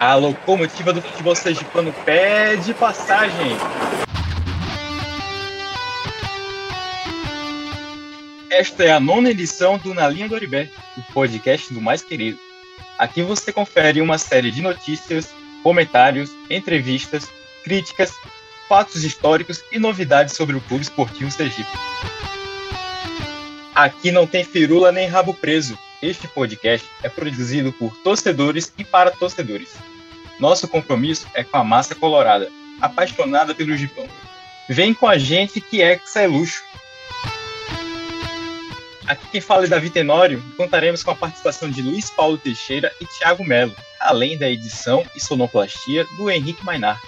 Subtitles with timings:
[0.00, 3.52] A locomotiva do futebol sergipano pede passagem.
[8.50, 12.38] Esta é a nona edição do Na Linha do Oribé, o podcast do mais querido.
[12.98, 17.28] Aqui você confere uma série de notícias, comentários, entrevistas,
[17.62, 18.10] críticas,
[18.70, 21.68] fatos históricos e novidades sobre o Clube Esportivo Sergipe.
[23.74, 25.78] Aqui não tem firula nem rabo preso.
[26.00, 29.89] Este podcast é produzido por torcedores e para torcedores.
[30.40, 34.08] Nosso compromisso é com a massa colorada, apaixonada pelo Gipão.
[34.68, 36.64] Vem com a gente que é que é luxo.
[39.06, 43.06] Aqui quem fala é Davi Tenório contaremos com a participação de Luiz Paulo Teixeira e
[43.06, 46.98] Thiago Melo, além da edição e sonoplastia do Henrique Mainar.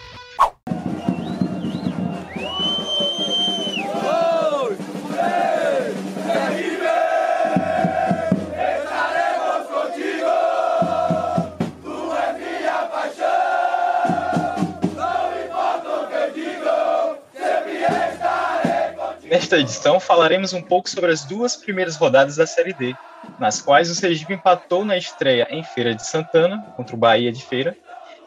[19.32, 22.94] Nesta edição, falaremos um pouco sobre as duas primeiras rodadas da Série D,
[23.38, 27.42] nas quais o Sergipe empatou na estreia em Feira de Santana, contra o Bahia de
[27.42, 27.74] Feira,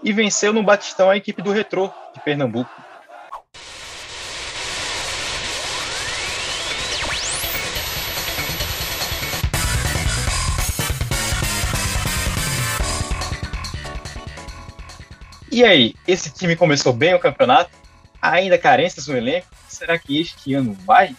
[0.02, 2.72] e venceu no Batistão a equipe do Retrô, de Pernambuco.
[15.52, 17.70] E aí, esse time começou bem o campeonato?
[18.20, 19.46] Ainda carências no elenco?
[19.76, 21.16] Será que este ano vai?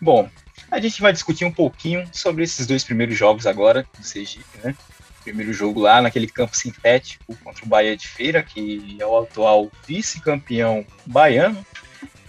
[0.00, 0.28] Bom,
[0.70, 4.74] a gente vai discutir um pouquinho sobre esses dois primeiros jogos agora do Sergipe, né?
[5.22, 9.70] Primeiro jogo lá naquele campo sintético contra o Bahia de Feira, que é o atual
[9.86, 11.64] vice-campeão baiano.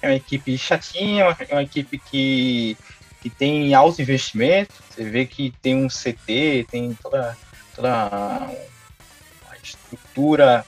[0.02, 2.78] É uma equipe chatinha, é uma equipe que,
[3.22, 4.74] que tem alto investimento.
[4.90, 7.38] Você vê que tem um CT, tem toda,
[7.76, 8.08] toda
[9.46, 10.66] uma estrutura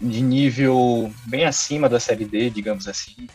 [0.00, 3.28] de nível bem acima da Série D, digamos assim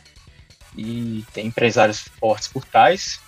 [0.80, 3.20] e tem empresários fortes por trás.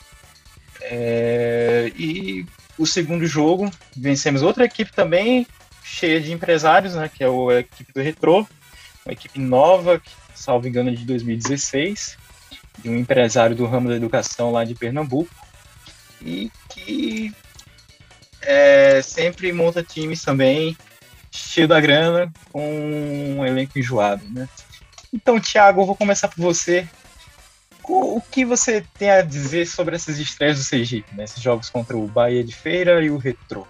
[0.81, 2.45] É, e
[2.77, 5.45] o segundo jogo, vencemos outra equipe também
[5.83, 8.47] cheia de empresários, né, que é a equipe do Retro,
[9.05, 10.01] uma equipe nova,
[10.33, 12.17] salvo engano, é de 2016,
[12.79, 15.29] de um empresário do ramo da educação lá de Pernambuco,
[16.21, 17.33] e que
[18.41, 20.77] é, sempre monta times também
[21.29, 24.47] cheio da grana, com um elenco enjoado, né?
[25.13, 26.87] Então, Thiago, eu vou começar por você
[27.91, 31.25] o que você tem a dizer sobre essas estreias do Sergipe, né?
[31.25, 33.67] Esses jogos contra o Bahia de Feira e o Retro?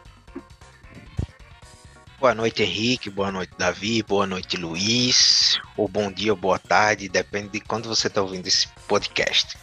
[2.19, 3.09] Boa noite, Henrique.
[3.09, 4.03] Boa noite, Davi.
[4.03, 5.59] Boa noite, Luiz.
[5.75, 9.57] Ou bom dia ou boa tarde, depende de quando você está ouvindo esse podcast.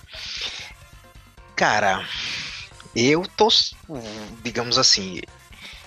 [1.54, 2.04] Cara,
[2.97, 3.48] eu tô,
[4.42, 5.20] digamos assim,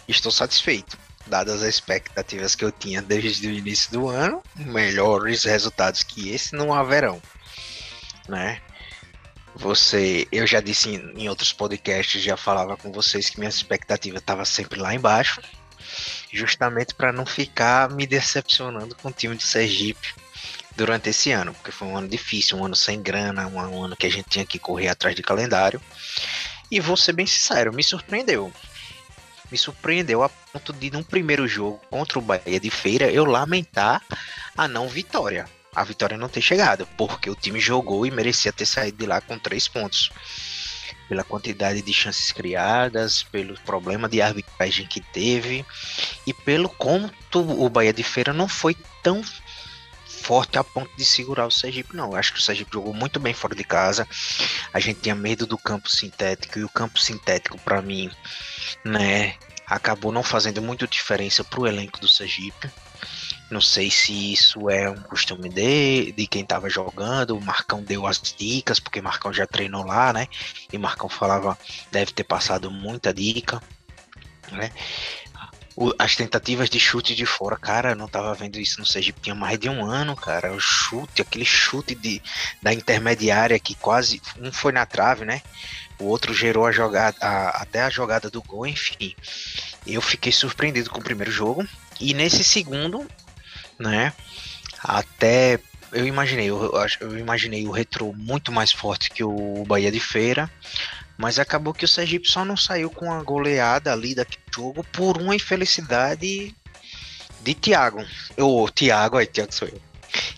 [0.07, 0.97] estou satisfeito.
[1.27, 6.55] Dadas as expectativas que eu tinha desde o início do ano, melhores resultados que esse
[6.55, 7.21] não haverão
[8.31, 8.61] né?
[9.53, 14.17] Você, eu já disse em, em outros podcasts, já falava com vocês que minha expectativa
[14.17, 15.41] estava sempre lá embaixo,
[16.31, 20.15] justamente para não ficar me decepcionando com o time de Sergipe
[20.75, 23.95] durante esse ano, porque foi um ano difícil, um ano sem grana, um, um ano
[23.97, 25.81] que a gente tinha que correr atrás de calendário.
[26.71, 28.51] E vou ser bem sincero, me surpreendeu.
[29.51, 34.01] Me surpreendeu a ponto de, num primeiro jogo contra o Bahia de Feira, eu lamentar
[34.57, 35.45] a não vitória
[35.75, 39.21] a vitória não ter chegado, porque o time jogou e merecia ter saído de lá
[39.21, 40.11] com três pontos.
[41.07, 45.65] Pela quantidade de chances criadas, pelo problema de arbitragem que teve
[46.25, 49.21] e pelo como o Bahia de Feira não foi tão
[50.21, 52.11] forte a ponto de segurar o Sergipe, não.
[52.11, 54.07] Eu acho que o Sergipe jogou muito bem fora de casa.
[54.71, 58.09] A gente tinha medo do campo sintético e o campo sintético, para mim,
[58.85, 62.69] né, acabou não fazendo muita diferença para o elenco do Sergipe.
[63.51, 67.35] Não sei se isso é um costume de, de quem estava jogando.
[67.35, 70.27] O Marcão deu as dicas, porque Marcão já treinou lá, né?
[70.71, 71.57] E Marcão falava,
[71.91, 73.61] deve ter passado muita dica,
[74.53, 74.71] né?
[75.75, 79.21] O, as tentativas de chute de fora, cara, eu não tava vendo isso no Sergipe
[79.21, 80.53] tinha mais de um ano, cara.
[80.53, 82.21] O chute, aquele chute de,
[82.61, 85.41] da intermediária que quase um foi na trave, né?
[85.99, 89.13] O outro gerou a jogada, a, até a jogada do gol, enfim.
[89.85, 91.65] Eu fiquei surpreendido com o primeiro jogo.
[91.99, 93.07] E nesse segundo,
[93.81, 94.13] né?
[94.83, 95.59] Até
[95.91, 100.49] eu imaginei, eu, eu imaginei o Retro muito mais forte que o Bahia de Feira,
[101.17, 105.21] mas acabou que o Sergipe só não saiu com a goleada ali daquele jogo por
[105.21, 106.55] uma infelicidade
[107.41, 108.03] de Thiago.
[108.37, 109.81] O Thiago, aí Thiago sou eu.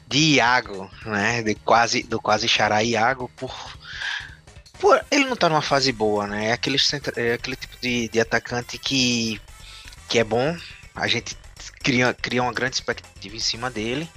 [0.08, 1.42] De Iago, né?
[1.42, 3.54] De quase, do quase xará Iago por.
[5.10, 6.48] Ele não tá numa fase boa, né?
[6.48, 6.78] É aquele,
[7.16, 9.40] é aquele tipo de, de atacante que,
[10.10, 10.56] que é bom.
[10.94, 11.38] A gente
[11.84, 14.10] cria, cria uma grande expectativa em cima dele,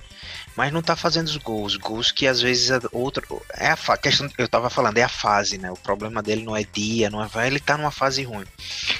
[0.56, 1.76] mas não tá fazendo os gols.
[1.76, 3.26] Gols que às vezes é outra.
[3.54, 5.70] É a questão eu tava falando, é a fase, né?
[5.70, 7.46] O problema dele não é dia, não é.
[7.46, 8.46] Ele tá numa fase ruim.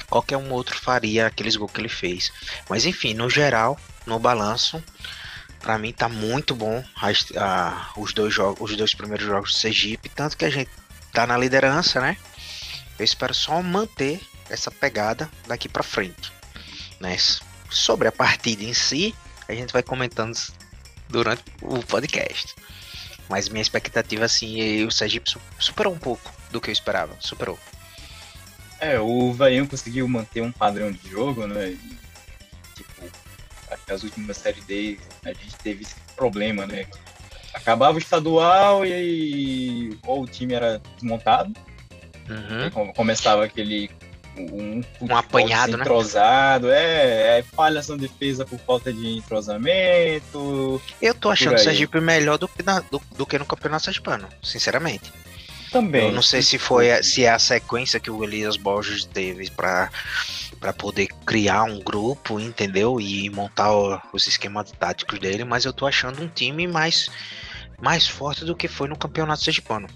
[0.09, 2.31] Qualquer um outro faria aqueles gols que ele fez.
[2.69, 4.83] Mas enfim, no geral, no balanço,
[5.59, 9.57] para mim tá muito bom as, a, os dois jogos, os dois primeiros jogos do
[9.57, 10.69] Sergipe, tanto que a gente
[11.11, 12.17] tá na liderança, né?
[12.99, 16.31] Eu espero só manter essa pegada daqui para frente,
[16.99, 17.17] né?
[17.69, 19.13] Sobre a partida em si,
[19.47, 20.35] a gente vai comentando
[21.09, 22.55] durante o podcast.
[23.29, 25.29] Mas minha expectativa, assim, o Sergipe
[25.59, 27.13] superou um pouco do que eu esperava.
[27.19, 27.59] Superou.
[28.79, 31.71] É, o Vaião conseguiu manter um padrão de jogo, né?
[31.71, 31.97] E,
[32.75, 33.09] tipo,
[33.87, 36.85] que as últimas séries D a gente teve esse problema, né?
[37.53, 41.53] Acabava o estadual e aí ou o time era desmontado,
[42.29, 42.93] uhum.
[42.93, 43.89] começava aquele
[44.37, 45.83] um, um apanhado, né?
[45.83, 50.81] entrosado, é, é falhas na defesa por falta de entrosamento.
[51.01, 54.27] Eu tô achando o Sergipe melhor do que, na, do, do que no Campeonato Sergipano,
[54.41, 55.11] sinceramente.
[55.71, 56.05] Também.
[56.07, 59.91] Eu não sei se foi se é a sequência que o Elias Borges teve para
[60.59, 62.99] para poder criar um grupo, entendeu?
[62.99, 67.09] E montar o, os esquemas táticos dele, mas eu tô achando um time mais
[67.79, 69.87] mais forte do que foi no Campeonato Sergipano.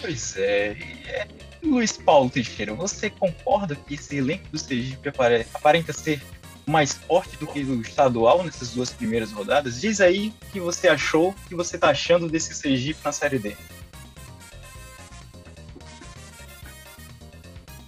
[0.00, 0.76] Pois é,
[1.06, 1.26] é
[1.64, 6.22] Luiz Paulo Teixeira, você concorda que esse elenco do Sergipe aparenta ser
[6.66, 9.80] mais forte do que o estadual nessas duas primeiras rodadas?
[9.80, 13.38] Diz aí o que você achou, o que você está achando desse Sergipe na Série
[13.38, 13.56] D.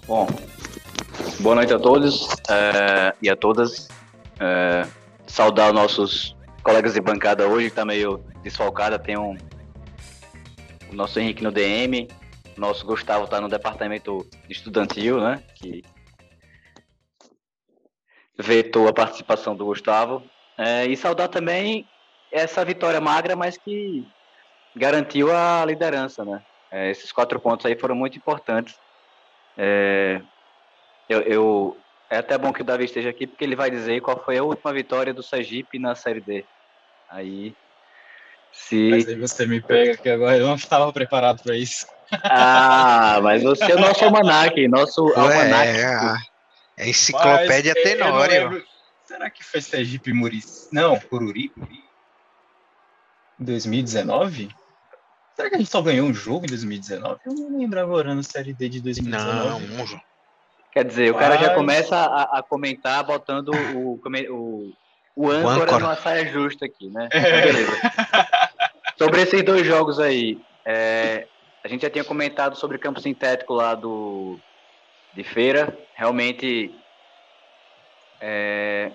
[0.06, 0.26] Bom,
[1.40, 3.88] boa noite a todos é, e a todas.
[4.40, 4.86] É,
[5.26, 8.98] saudar nossos colegas de bancada hoje, que está meio desfalcada.
[8.98, 9.36] Tem um,
[10.90, 12.08] o nosso Henrique no DM,
[12.56, 15.42] nosso Gustavo está no departamento estudantil, né?
[15.54, 15.84] Que
[18.38, 20.22] vetou a participação do Gustavo.
[20.58, 21.86] É, e saudar também
[22.32, 24.06] essa vitória magra, mas que
[24.74, 26.42] garantiu a liderança, né?
[26.70, 28.74] É, esses quatro pontos aí foram muito importantes.
[29.56, 30.20] É,
[31.08, 31.76] eu, eu,
[32.10, 34.42] é até bom que o Davi esteja aqui, porque ele vai dizer qual foi a
[34.42, 36.44] última vitória do Sergipe na Série D.
[37.08, 37.54] Aí,
[38.52, 38.90] se...
[38.90, 41.86] Mas aí você me pega, que agora eu não estava preparado para isso.
[42.22, 45.68] Ah, mas você é o nosso almanac, nosso Ué, almanac.
[45.68, 48.64] É, é enciclopédia mas, tenório.
[49.04, 50.68] Será que foi Sergipe Murici?
[50.72, 51.84] Não, Cururipe?
[53.38, 54.48] 2019?
[55.34, 57.20] Será que a gente só ganhou um jogo em 2019?
[57.26, 59.48] Eu não lembro agora na Série D de 2019.
[59.48, 60.02] Não, um jogo.
[60.72, 64.72] Quer dizer, o cara já começa a, a comentar botando o, o,
[65.14, 67.08] o âncora numa saia justa aqui, né?
[67.12, 67.46] É.
[67.46, 67.72] Beleza.
[68.98, 71.26] Sobre esses dois jogos aí, é,
[71.66, 74.38] a gente já tinha comentado sobre o campo sintético lá do
[75.12, 75.76] de feira.
[75.94, 76.72] Realmente,
[78.20, 78.92] é,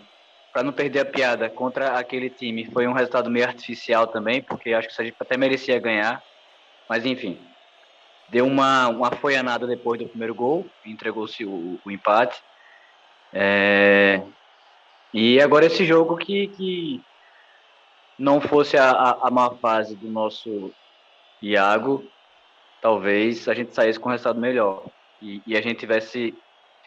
[0.53, 4.73] para não perder a piada, contra aquele time foi um resultado meio artificial também, porque
[4.73, 6.23] acho que a gente até merecia ganhar.
[6.87, 7.37] Mas enfim,
[8.29, 12.41] deu uma, uma foianada depois do primeiro gol, entregou-se o, o, empate.
[13.33, 14.21] É,
[15.13, 17.01] e agora esse jogo que, que
[18.17, 20.71] não fosse a, a, a má fase do nosso
[21.41, 22.09] Iago,
[22.81, 24.85] talvez a gente saísse com um resultado melhor
[25.21, 26.35] e, e a gente tivesse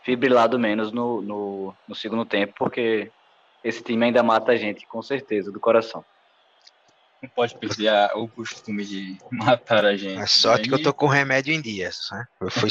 [0.05, 3.11] fibrilado menos no, no, no, segundo tempo, porque
[3.63, 6.05] esse time ainda mata a gente, com certeza, do coração.
[7.23, 10.21] Não pode perder a, o costume de matar a gente.
[10.21, 12.09] A sorte que eu tô com remédio em dias.
[12.13, 12.27] Né?
[12.41, 12.69] Eu fui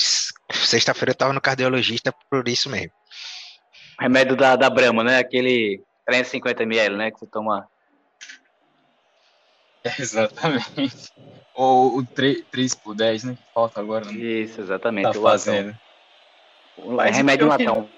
[0.52, 2.92] sexta-feira eu tava no cardiologista por isso mesmo.
[4.00, 5.18] Remédio da, da Brahma, né?
[5.18, 7.12] Aquele 350 ml, né?
[7.12, 7.68] Que você toma.
[10.00, 11.12] exatamente.
[11.54, 13.36] Ou o 3, 3 por 10, né?
[13.36, 14.06] Que falta agora.
[14.06, 14.14] Né?
[14.14, 15.04] Isso, exatamente.
[15.04, 15.78] Tá fazendo.
[16.78, 17.90] Mas remédio latão.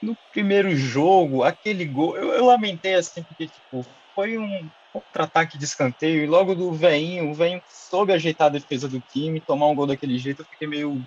[0.00, 5.64] No primeiro jogo, aquele gol, eu, eu lamentei assim, porque tipo, foi um contra-ataque de
[5.64, 9.74] escanteio, e logo do veinho, o veinho soube ajeitar a defesa do time, tomar um
[9.74, 11.04] gol daquele jeito, eu fiquei meio.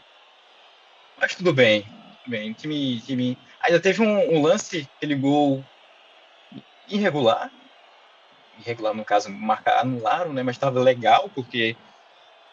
[1.19, 1.83] Mas tudo bem.
[2.23, 2.53] Tudo bem.
[2.53, 3.37] Time, time...
[3.61, 5.63] Ainda teve um, um lance, aquele gol
[6.89, 7.51] irregular,
[8.59, 10.43] irregular no caso, marcar, anularam, né?
[10.43, 11.75] Mas estava legal, porque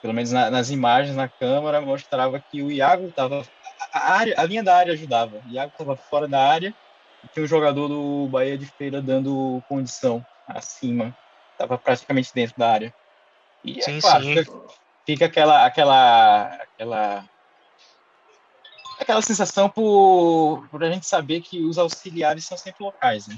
[0.00, 3.44] pelo menos na, nas imagens na câmera mostrava que o Iago estava.
[3.92, 5.40] A, área, a linha da área ajudava.
[5.44, 6.74] O Iago estava fora da área
[7.24, 11.16] e tinha um jogador do Bahia de Feira dando condição acima.
[11.52, 12.94] Estava praticamente dentro da área.
[13.64, 14.36] E é sim, é claro, sim.
[14.36, 14.52] Fica,
[15.04, 17.24] fica aquela, aquela, aquela
[19.00, 23.36] aquela sensação por, por a gente saber que os auxiliares são sempre locais, né?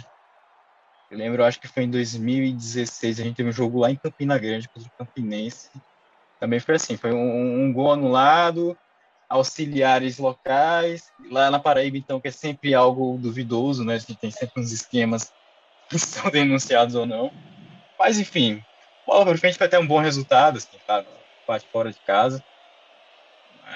[1.11, 4.39] Eu lembro, acho que foi em 2016, a gente teve um jogo lá em Campina
[4.39, 5.71] Grande contra o Campinense.
[6.39, 8.79] Também foi assim, foi um, um gol anulado,
[9.29, 11.11] auxiliares locais.
[11.29, 13.95] Lá na Paraíba, então, que é sempre algo duvidoso, né?
[13.95, 15.33] A gente tem sempre uns esquemas
[15.91, 17.33] que são denunciados ou não.
[17.99, 18.63] Mas, enfim,
[19.05, 21.07] bola para frente vai ter um bom resultado, assim, claro,
[21.45, 22.43] parte fora de casa.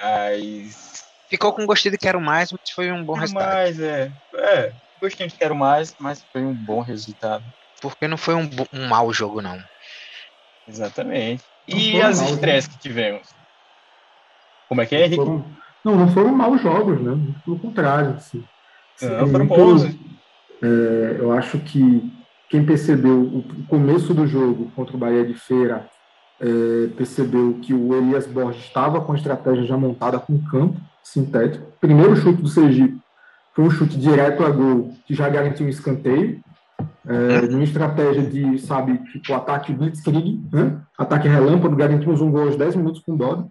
[0.00, 1.04] Mas.
[1.28, 3.52] Ficou com gostinho de quero mais, mas foi um bom quero resultado.
[3.52, 4.12] mais, é.
[4.34, 4.72] É,
[5.04, 7.44] gostinho de quero mais, mas foi um bom resultado.
[7.80, 9.58] Porque não foi um, um mau jogo, não.
[10.66, 11.44] Exatamente.
[11.68, 13.28] E as mal, estresses que tivemos?
[14.68, 15.16] Como é que é, Henrique?
[15.16, 15.44] Foram,
[15.84, 17.12] não, não foram maus jogos, né?
[17.44, 18.14] Pelo contrário.
[18.16, 18.42] Assim.
[19.02, 19.84] Não, foram bons.
[20.62, 22.10] É, eu acho que
[22.48, 25.88] quem percebeu o começo do jogo contra o Bahia de Feira
[26.40, 31.66] é, percebeu que o Elias Borges estava com a estratégia já montada com campo sintético.
[31.80, 33.03] Primeiro chute do Sergipe
[33.54, 36.40] foi um chute direto a gol que já garantiu um escanteio.
[37.06, 40.80] É, uma estratégia de, sabe, tipo ataque blitzkrieg, né?
[40.98, 43.48] ataque relâmpago, garantimos um gol aos 10 minutos com o Dodo.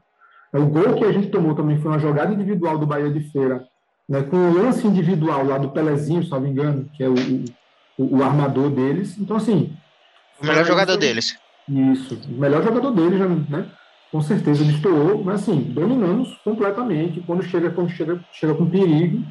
[0.51, 3.21] É, o gol que a gente tomou também foi uma jogada individual do Bahia de
[3.31, 3.63] Feira,
[4.09, 7.15] né, com o lance individual lá do Pelezinho, se não me engano, que é o,
[7.97, 9.17] o, o armador deles.
[9.17, 9.73] Então, assim.
[10.41, 11.37] O melhor jogador deles.
[11.67, 13.19] Isso, o melhor jogador deles,
[13.49, 13.67] né?
[14.11, 17.21] Com certeza ele estourou, mas assim, dominamos completamente.
[17.21, 19.23] Quando chega, quando chega, chega com perigo.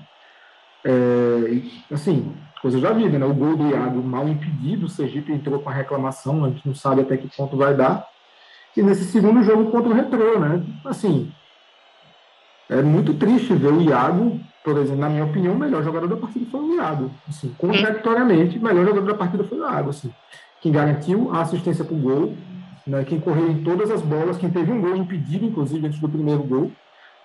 [0.84, 3.26] É, assim, coisa da vida, né?
[3.26, 6.74] O gol do Iago mal impedido, o Sergipe entrou com a reclamação, a gente não
[6.74, 8.06] sabe até que ponto vai dar.
[8.76, 10.62] E nesse segundo jogo contra o Retrô, né?
[10.84, 11.30] Assim,
[12.68, 16.16] é muito triste ver o Iago por exemplo, na minha opinião, o melhor jogador da
[16.16, 17.10] partida foi o Iago.
[17.28, 19.90] Assim, contraditoriamente, o melhor jogador da partida foi o Iago.
[19.90, 20.12] Assim,
[20.60, 22.36] quem garantiu a assistência para o gol,
[22.86, 26.08] né, quem correu em todas as bolas, quem teve um gol impedido, inclusive, antes do
[26.08, 26.70] primeiro gol.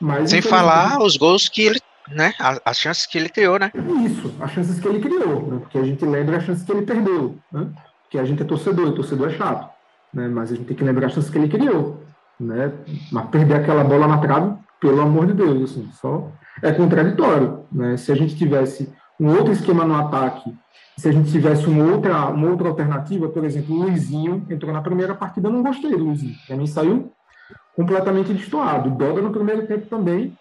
[0.01, 1.79] Mas, Sem falar os gols que ele.
[2.09, 2.33] Né,
[2.63, 3.71] as chances que ele criou, né?
[4.05, 6.83] Isso, as chances que ele criou, né, porque a gente lembra as chances que ele
[6.83, 7.67] perdeu, né?
[8.03, 9.69] Porque a gente é torcedor, e torcedor é chato,
[10.13, 10.27] né?
[10.27, 12.01] Mas a gente tem que lembrar as chances que ele criou,
[12.39, 12.71] né?
[13.11, 17.65] Mas perder aquela bola na trave, pelo amor de Deus, assim, só é contraditório.
[17.71, 17.97] Né?
[17.97, 20.55] Se a gente tivesse um outro esquema no ataque,
[20.97, 24.81] se a gente tivesse uma outra, uma outra alternativa, por exemplo, o Luizinho entrou na
[24.81, 26.35] primeira partida, eu não gostei do Luizinho.
[26.45, 27.11] Para mim saiu
[27.75, 28.89] completamente destoado.
[28.89, 30.35] O Doda no primeiro tempo também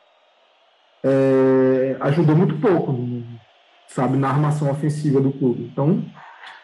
[1.05, 2.99] é, ajudou muito pouco,
[3.89, 5.71] sabe, na armação ofensiva do clube.
[5.73, 6.03] Então,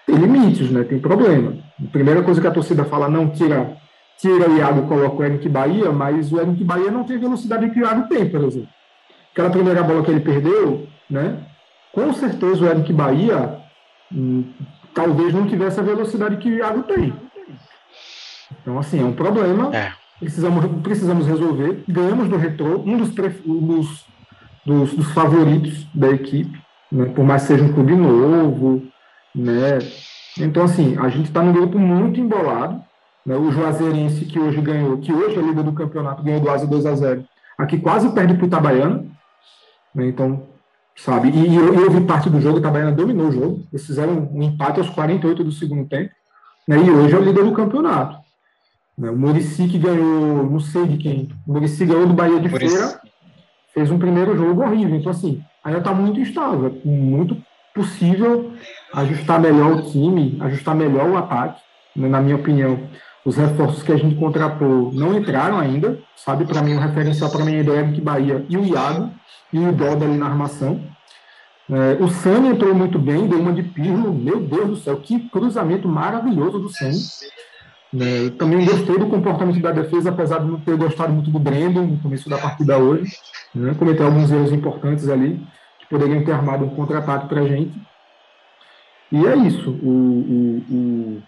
[0.07, 0.85] tem limites, né?
[0.85, 1.57] Tem problema.
[1.83, 3.77] A primeira coisa que a torcida fala, não tira,
[4.19, 7.71] tira o Iago e coloca o Eric Bahia, mas o Eric Bahia não tem velocidade
[7.71, 8.69] que o Iago tem, por exemplo
[9.33, 11.39] aquela primeira bola que ele perdeu, né?
[11.93, 13.59] Com certeza o Eric Bahia
[14.13, 14.45] hum,
[14.95, 17.13] talvez não tivesse a velocidade que o Iago tem.
[18.61, 19.75] Então, assim, é um problema.
[19.75, 19.93] É.
[20.21, 21.83] Precisamos, precisamos resolver.
[21.89, 24.07] Ganhamos do Retrô, um dos, dos,
[24.65, 26.59] dos, dos favoritos da equipe,
[26.91, 27.07] né?
[27.07, 28.83] por mais que seja um clube novo,
[29.35, 29.79] né?
[30.39, 32.83] Então, assim, a gente está num grupo muito embolado.
[33.25, 33.37] Né?
[33.37, 36.87] O Juazeirense, que hoje ganhou, que hoje é líder do campeonato, ganhou do Asa 2
[36.87, 37.25] a 0
[37.59, 39.05] aqui quase perde para o Itabaiana.
[39.95, 40.09] Né?
[40.09, 40.49] Então,
[40.97, 41.31] sabe?
[41.31, 43.65] E eu, eu vi parte do jogo, o Itabaiana dominou o jogo.
[43.73, 46.11] Eles fizeram um empate aos 48 do segundo tempo.
[46.67, 46.79] Né?
[46.79, 48.19] E hoje é o líder do campeonato.
[48.97, 49.11] Né?
[49.11, 52.77] O Murici que ganhou, não sei de quem, o Murici ganhou do Bahia de Muricy.
[52.77, 53.01] Feira,
[53.73, 54.97] fez um primeiro jogo horrível.
[54.97, 56.67] Então, assim, ainda está muito instável.
[56.67, 57.37] É muito
[57.75, 58.53] possível
[58.95, 61.61] ajustar melhor o time, ajustar melhor o ataque,
[61.97, 62.09] né?
[62.09, 62.79] na minha opinião.
[63.25, 66.45] Os reforços que a gente contratou não entraram ainda, sabe?
[66.45, 69.11] Para mim, o referencial para mim é do Eric Bahia e o Iago
[69.53, 70.81] e o Doda ali na armação.
[71.71, 74.13] É, o Sani entrou muito bem, deu uma de Pirlo.
[74.13, 76.99] Meu Deus do céu, que cruzamento maravilhoso do Sani.
[77.95, 81.87] É, também gostei do comportamento da defesa, apesar de não ter gostado muito do Brandon
[81.87, 83.13] no começo da partida hoje.
[83.55, 83.75] Né?
[83.79, 85.47] Cometeu alguns erros importantes ali,
[85.79, 87.79] que poderiam ter armado um contra-ataque para a gente.
[89.11, 89.71] E é isso.
[89.71, 91.23] O, o,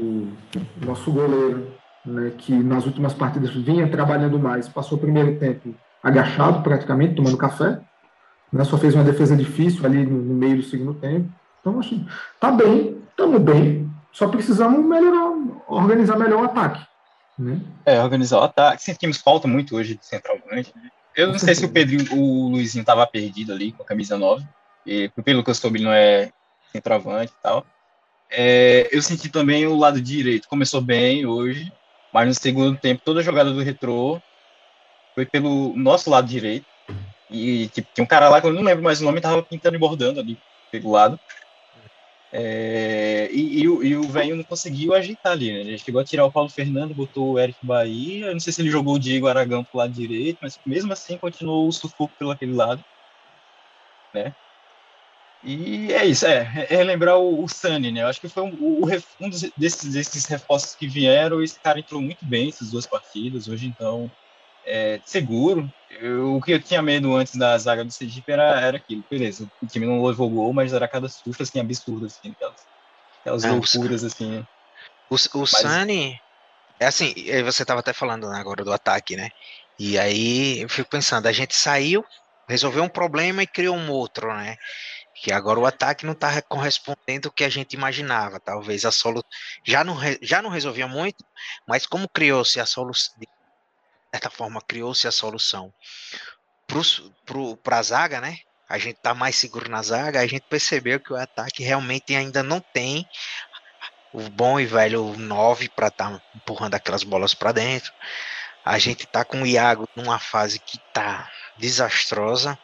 [0.00, 1.68] o, o nosso goleiro,
[2.06, 7.36] né, que nas últimas partidas vinha trabalhando mais, passou o primeiro tempo agachado praticamente, tomando
[7.36, 7.80] café.
[8.50, 8.64] Né?
[8.64, 11.28] Só fez uma defesa difícil ali no, no meio do segundo tempo.
[11.60, 12.06] Então, assim,
[12.40, 13.81] tá bem, estamos bem,
[14.12, 15.32] só precisamos melhorar,
[15.66, 16.86] organizar melhor o ataque.
[17.38, 17.60] Né?
[17.86, 18.82] É, organizar o ataque.
[18.82, 20.72] Sentimos falta muito hoje de centroavante.
[20.76, 20.90] Né?
[21.16, 24.46] Eu não sei se o Pedrinho, o Luizinho estava perdido ali com a camisa 9.
[24.86, 26.30] E, pelo que eu soube, não é
[26.72, 27.66] centroavante e tal.
[28.30, 30.48] É, eu senti também o lado direito.
[30.48, 31.72] Começou bem hoje,
[32.12, 34.20] mas no segundo tempo, toda a jogada do retrô
[35.14, 36.66] foi pelo nosso lado direito.
[37.30, 39.76] E tipo, tinha um cara lá que eu não lembro mais o nome, tava pintando
[39.76, 40.38] e bordando ali
[40.70, 41.18] pelo lado.
[42.34, 45.60] É, e, e, e, o velho não conseguiu agitar ali, né?
[45.60, 48.26] Ele chegou a tirar o Paulo Fernando, botou o Eric Bahia.
[48.26, 51.18] Eu não sei se ele jogou o Diego Aragão pro lado direito, mas mesmo assim
[51.18, 52.82] continuou o sufoco pelo aquele lado,
[54.14, 54.34] né?
[55.44, 58.02] E é isso, é, é lembrar o, o Sunny, né?
[58.02, 58.86] Eu acho que foi um, o,
[59.20, 61.42] um desses, desses reforços que vieram.
[61.42, 63.48] Esse cara entrou muito bem essas duas partidas.
[63.48, 64.10] Hoje, então,
[64.64, 65.72] é, seguro.
[65.90, 69.50] Eu, o que eu tinha medo antes da zaga do Sergipe era, era aquilo, beleza.
[69.62, 72.66] O time não levou gol, mas era cada susto assim, absurdo, assim, aquelas,
[73.20, 74.46] aquelas não, loucuras, assim.
[75.10, 75.50] O, o mas...
[75.50, 76.18] Sani,
[76.80, 77.14] é assim,
[77.44, 79.30] você estava até falando né, agora do ataque, né?
[79.78, 82.04] E aí eu fico pensando, a gente saiu,
[82.48, 84.56] resolveu um problema e criou um outro, né?
[85.14, 88.40] Que agora o ataque não está correspondendo ao que a gente imaginava.
[88.40, 89.28] Talvez a solução
[89.64, 91.24] já não, já não resolvia muito,
[91.66, 93.14] mas como criou-se a solução,
[94.12, 95.72] certa forma, criou-se a solução
[97.62, 98.38] para a zaga, né?
[98.68, 102.42] A gente está mais seguro na zaga, a gente percebeu que o ataque realmente ainda
[102.42, 103.06] não tem
[104.12, 107.92] o bom e velho 9 para estar tá empurrando aquelas bolas para dentro.
[108.64, 112.58] A gente tá com o Iago numa fase que tá desastrosa,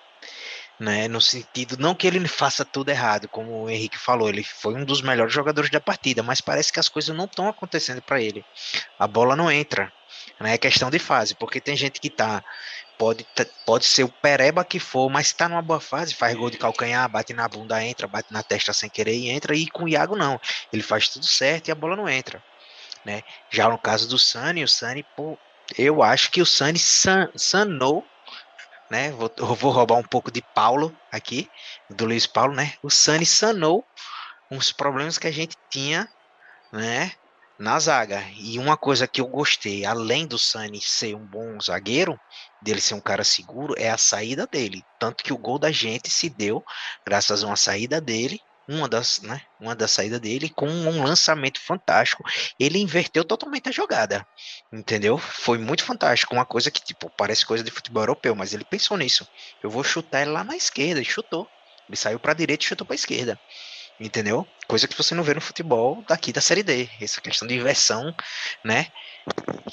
[0.78, 1.09] né?
[1.09, 4.85] No sentido, não que ele faça tudo errado, como o Henrique falou, ele foi um
[4.85, 8.45] dos melhores jogadores da partida, mas parece que as coisas não estão acontecendo para ele.
[8.99, 9.93] A bola não entra,
[10.40, 10.54] né?
[10.54, 12.42] É questão de fase, porque tem gente que tá
[12.98, 13.26] pode,
[13.64, 17.08] pode ser o pereba que for, mas está numa boa fase, faz gol de calcanhar,
[17.08, 20.16] bate na bunda, entra, bate na testa sem querer e entra, e com o Iago
[20.16, 20.40] não.
[20.72, 22.42] Ele faz tudo certo e a bola não entra.
[23.04, 23.22] Né?
[23.50, 25.38] Já no caso do Sani, o Sani, pô,
[25.76, 28.04] eu acho que o Sani san, sanou,
[28.90, 29.10] né?
[29.12, 31.48] Vou, vou roubar um pouco de Paulo aqui,
[31.88, 32.75] do Luiz Paulo, né?
[32.82, 33.84] O Sani sanou
[34.50, 36.08] uns problemas que a gente tinha,
[36.72, 37.12] né?
[37.58, 38.24] Na zaga.
[38.36, 42.18] E uma coisa que eu gostei, além do Sani ser um bom zagueiro,
[42.62, 44.84] dele ser um cara seguro, é a saída dele.
[44.98, 46.64] Tanto que o gol da gente se deu
[47.04, 51.58] graças a uma saída dele uma das, né, uma das saídas dele com um lançamento
[51.58, 52.22] fantástico.
[52.60, 54.26] Ele inverteu totalmente a jogada,
[54.70, 55.16] entendeu?
[55.16, 58.98] Foi muito fantástico, uma coisa que tipo parece coisa de futebol europeu, mas ele pensou
[58.98, 59.26] nisso.
[59.62, 61.48] Eu vou chutar ele lá na esquerda e chutou.
[61.88, 63.40] Ele saiu para direita e chutou para esquerda.
[63.98, 64.46] Entendeu?
[64.68, 66.88] Coisa que você não vê no futebol daqui da Série D.
[67.00, 68.14] Essa questão de inversão,
[68.62, 68.87] né?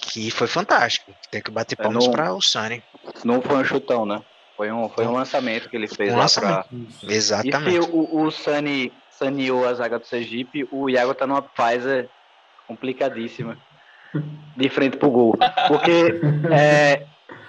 [0.02, 1.14] Que foi fantástico.
[1.30, 2.82] Tem que bater é, palmas para o Sunny.
[3.24, 4.22] Não foi um chutão, né?
[4.56, 6.66] Foi um, foi um lançamento que ele fez um lá pra...
[7.04, 7.78] Exatamente.
[7.78, 12.10] E se o, o Sani saneou a zaga do Sergipe, o Iago tá numa Pfizer
[12.66, 13.58] complicadíssima.
[14.56, 15.38] De frente pro gol.
[15.68, 16.22] Porque
[16.54, 17.06] é,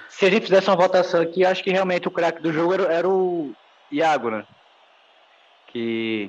[0.09, 2.93] se a gente fizesse uma votação aqui, acho que realmente o craque do jogo era,
[2.93, 3.55] era o
[3.93, 4.45] Iago, né?
[5.69, 6.29] Que.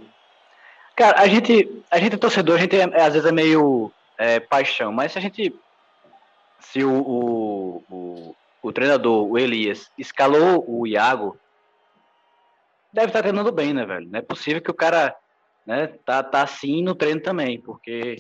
[0.98, 4.40] Cara, a gente, a gente é torcedor, a gente é, às vezes é meio é,
[4.40, 5.56] paixão, mas se a gente.
[6.60, 8.36] Se o, o, o
[8.68, 11.38] o treinador, o Elias, escalou o Iago,
[12.92, 14.08] deve estar tá treinando bem, né, velho?
[14.10, 15.16] Não é possível que o cara
[15.66, 18.18] né, tá, tá assim no treino também, porque.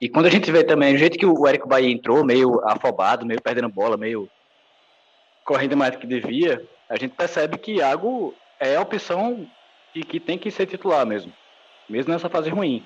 [0.00, 3.24] E quando a gente vê também o jeito que o Érico Bahia entrou, meio afobado,
[3.24, 4.28] meio perdendo bola, meio
[5.44, 9.48] correndo mais do que devia, a gente percebe que Iago é a opção
[9.92, 11.32] que, que tem que ser titular mesmo,
[11.88, 12.84] mesmo nessa fase ruim.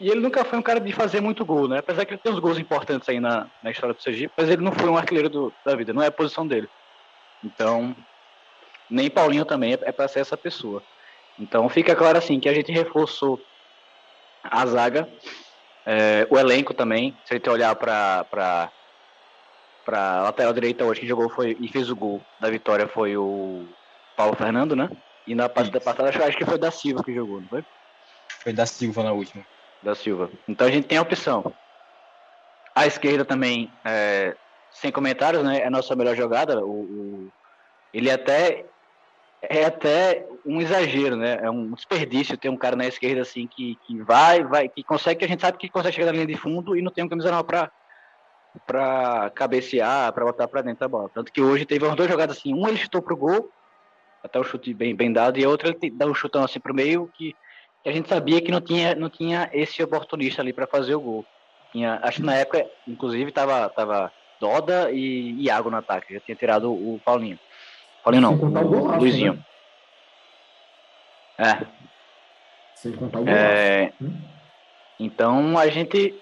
[0.00, 1.78] E ele nunca foi um cara de fazer muito gol, né?
[1.78, 4.62] Apesar que ele tem uns gols importantes aí na, na história do Sergipe, mas ele
[4.62, 6.68] não foi um artilheiro do, da vida, não é a posição dele.
[7.42, 7.96] Então,
[8.88, 10.82] nem Paulinho também é, é para ser essa pessoa.
[11.38, 13.40] Então, fica claro assim que a gente reforçou
[14.42, 15.08] a zaga,
[15.84, 17.16] é, o elenco também.
[17.24, 18.70] Se a gente olhar para
[19.84, 23.66] para lateral direita hoje, que jogou foi, e fez o gol da vitória foi o
[24.14, 24.90] Paulo Fernando, né?
[25.26, 27.64] E na partida passada acho que foi da Silva que jogou, não foi?
[28.40, 29.44] Foi da Silva na última
[29.82, 30.30] da Silva.
[30.46, 31.52] Então a gente tem a opção.
[32.74, 34.36] A esquerda também, é,
[34.70, 35.60] sem comentários, né?
[35.60, 36.64] É a nossa melhor jogada.
[36.64, 37.32] O, o,
[37.92, 38.64] ele até
[39.42, 41.38] é até um exagero, né?
[41.40, 45.20] É um desperdício ter um cara na esquerda assim que, que vai, vai, que consegue,
[45.20, 47.08] que a gente sabe que consegue chegar na linha de fundo e não tem um
[47.08, 47.70] camisa não para
[48.66, 51.08] para cabecear, para botar para dentro da bola.
[51.14, 53.52] Tanto que hoje teve umas duas jogadas assim, um ele chutou pro gol,
[54.20, 56.74] até o chute bem, bem dado, e a outra ele dá um chutão assim pro
[56.74, 57.36] meio que
[57.82, 61.00] que a gente sabia que não tinha, não tinha esse oportunista ali para fazer o
[61.00, 61.24] gol.
[61.72, 66.14] Tinha, acho que na época, inclusive, tava, tava Doda e Iago no ataque.
[66.14, 67.38] Já tinha tirado o Paulinho.
[68.02, 69.44] Paulinho não, o, o Luizinho.
[71.38, 71.60] Né?
[71.60, 71.66] É.
[72.74, 73.28] Sem contar o.
[73.28, 74.20] É, hum?
[74.98, 76.14] Então a gente.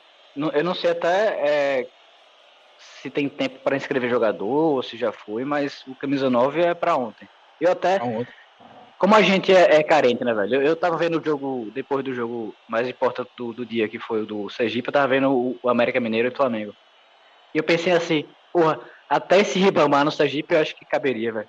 [0.52, 1.88] Eu não sei até é,
[2.78, 6.74] se tem tempo para inscrever jogador ou se já foi, mas o camisa 9 é
[6.74, 7.26] para ontem.
[7.58, 8.02] Eu até.
[8.02, 8.28] Ontem
[8.98, 10.56] como a gente é, é, carente, né, velho?
[10.56, 13.98] Eu, eu tava vendo o jogo, depois do jogo mais importante do, do dia, que
[13.98, 16.74] foi o do Sergipe, eu tava vendo o, o, América Mineiro e o Flamengo.
[17.54, 21.48] E eu pensei assim, porra, até esse Ribamar no Sergipe eu acho que caberia, velho.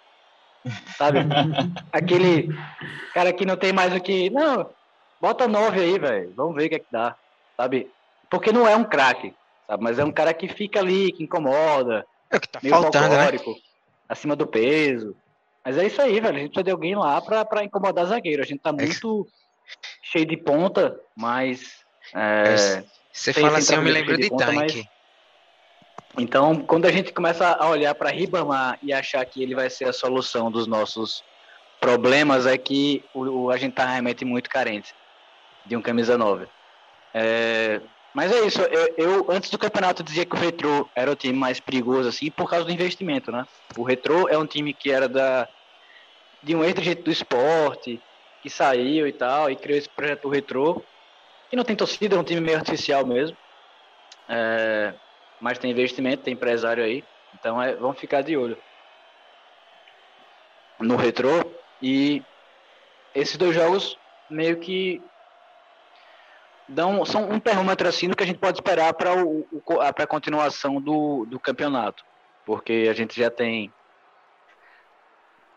[0.98, 1.20] Sabe?
[1.92, 2.50] Aquele
[3.14, 4.30] cara que não tem mais o que.
[4.30, 4.70] Não,
[5.22, 6.34] bota nove aí, velho.
[6.36, 7.16] Vamos ver o que é que dá.
[7.56, 7.90] Sabe?
[8.30, 9.34] Porque não é um craque,
[9.66, 9.82] sabe?
[9.82, 12.06] Mas é um cara que fica ali, que incomoda.
[12.30, 13.30] É o que tá meio faltando, né?
[14.10, 15.16] acima do peso.
[15.68, 16.38] Mas é isso aí, velho.
[16.38, 18.42] A gente precisa de alguém lá pra, pra incomodar zagueiro.
[18.42, 19.72] A gente tá é muito é.
[20.02, 21.84] cheio de ponta, mas.
[22.16, 24.88] É, Você fala assim, eu me lembro de, de ponta, tanque.
[26.18, 29.90] Então, quando a gente começa a olhar para Ribamar e achar que ele vai ser
[29.90, 31.22] a solução dos nossos
[31.82, 34.96] problemas, é que o, o a gente está realmente muito carente
[35.66, 36.48] de um camisa 9.
[37.14, 37.82] É,
[38.14, 41.38] mas é isso, eu, eu, antes do campeonato dizia que o Retro era o time
[41.38, 43.46] mais perigoso, assim, por causa do investimento, né?
[43.78, 45.48] O Retro é um time que era da
[46.42, 48.02] de um ex-dirigente do esporte,
[48.42, 50.84] que saiu e tal, e criou esse projeto Retro,
[51.50, 53.36] que não tem torcida, é um time meio artificial mesmo.
[54.30, 54.94] É,
[55.40, 58.58] mas tem investimento, tem empresário aí, então é, vamos ficar de olho
[60.80, 61.54] no Retro.
[61.82, 62.24] E
[63.14, 63.98] esses dois jogos
[64.30, 65.02] meio que
[66.68, 69.12] dão, são um termômetro assim do que a gente pode esperar para
[70.04, 72.04] a continuação do, do campeonato.
[72.46, 73.72] Porque a gente já tem.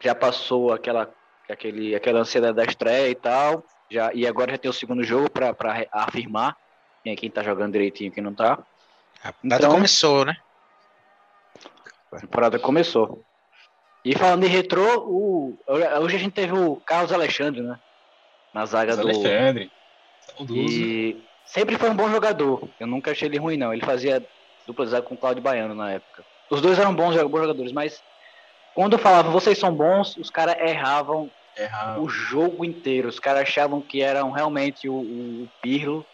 [0.01, 1.13] Já passou aquela,
[1.49, 3.65] aquele, aquela ansiedade da estreia e tal.
[3.91, 5.55] Já, e agora já tem o segundo jogo para
[5.93, 6.57] afirmar
[7.03, 8.59] quem é quem está jogando direitinho e quem não está.
[9.23, 10.37] A temporada então, começou, né?
[12.13, 13.25] A temporada começou.
[14.05, 15.59] E falando em retrô, o,
[16.01, 17.79] hoje a gente teve o Carlos Alexandre, né?
[18.55, 19.27] Na zaga Carlos do.
[19.27, 19.71] Alexandre.
[20.49, 22.69] E sempre foi um bom jogador.
[22.79, 23.73] Eu nunca achei ele ruim, não.
[23.73, 24.25] Ele fazia
[24.67, 26.25] dupla zaga com o Claudio Baiano na época.
[26.49, 28.03] Os dois eram bons, bons jogadores, mas
[28.75, 31.31] quando eu falava vocês são bons, os caras erravam
[31.99, 33.09] o jogo inteiro.
[33.09, 36.07] Os caras achavam que eram realmente o, o, o Pirlo,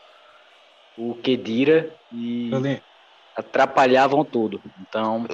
[0.97, 2.51] o Kedira e
[3.37, 4.61] atrapalhavam tudo.
[4.81, 5.27] Então.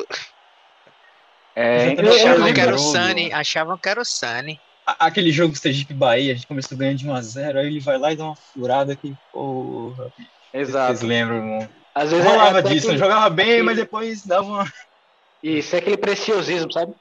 [1.54, 5.94] É, achavam que era o Sani, achavam que era o Sani aquele jogo do Sergipe
[5.94, 8.96] Bahia, a gente começou ganhando de 1x0, aí ele vai lá e dá uma furada
[8.96, 10.12] que, porra.
[10.52, 10.98] Exato.
[10.98, 12.98] Vocês lembram, Às vezes rolava é disso, que...
[12.98, 14.72] jogava bem, mas depois dava uma.
[15.42, 16.94] Isso, é aquele preciosismo, sabe?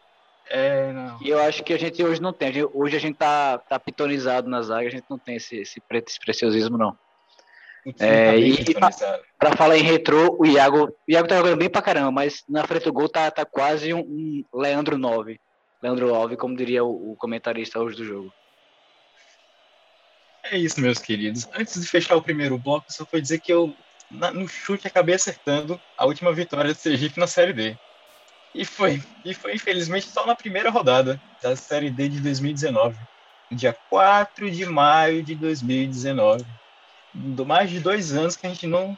[0.53, 1.17] É, não.
[1.21, 2.51] E eu acho que a gente hoje não tem.
[2.73, 6.19] Hoje a gente tá, tá pitonizado na zaga, a gente não tem esse, esse, esse
[6.19, 6.97] preciosismo, não.
[7.97, 8.75] É, e
[9.39, 12.67] para falar em retrô, o Iago, o Iago tá jogando bem pra caramba, mas na
[12.67, 15.39] frente do gol tá, tá quase um, um Leandro 9.
[15.81, 18.33] Leandro Alves, como diria o, o comentarista hoje do jogo.
[20.43, 21.47] É isso, meus queridos.
[21.55, 23.73] Antes de fechar o primeiro bloco, só foi dizer que eu,
[24.11, 27.77] na, no chute, acabei acertando a última vitória do Sergipe na Série D.
[28.53, 32.97] E foi, e foi infelizmente só na primeira rodada da Série D de 2019,
[33.51, 36.45] dia 4 de maio de 2019.
[37.13, 38.97] Do mais de dois anos que a gente não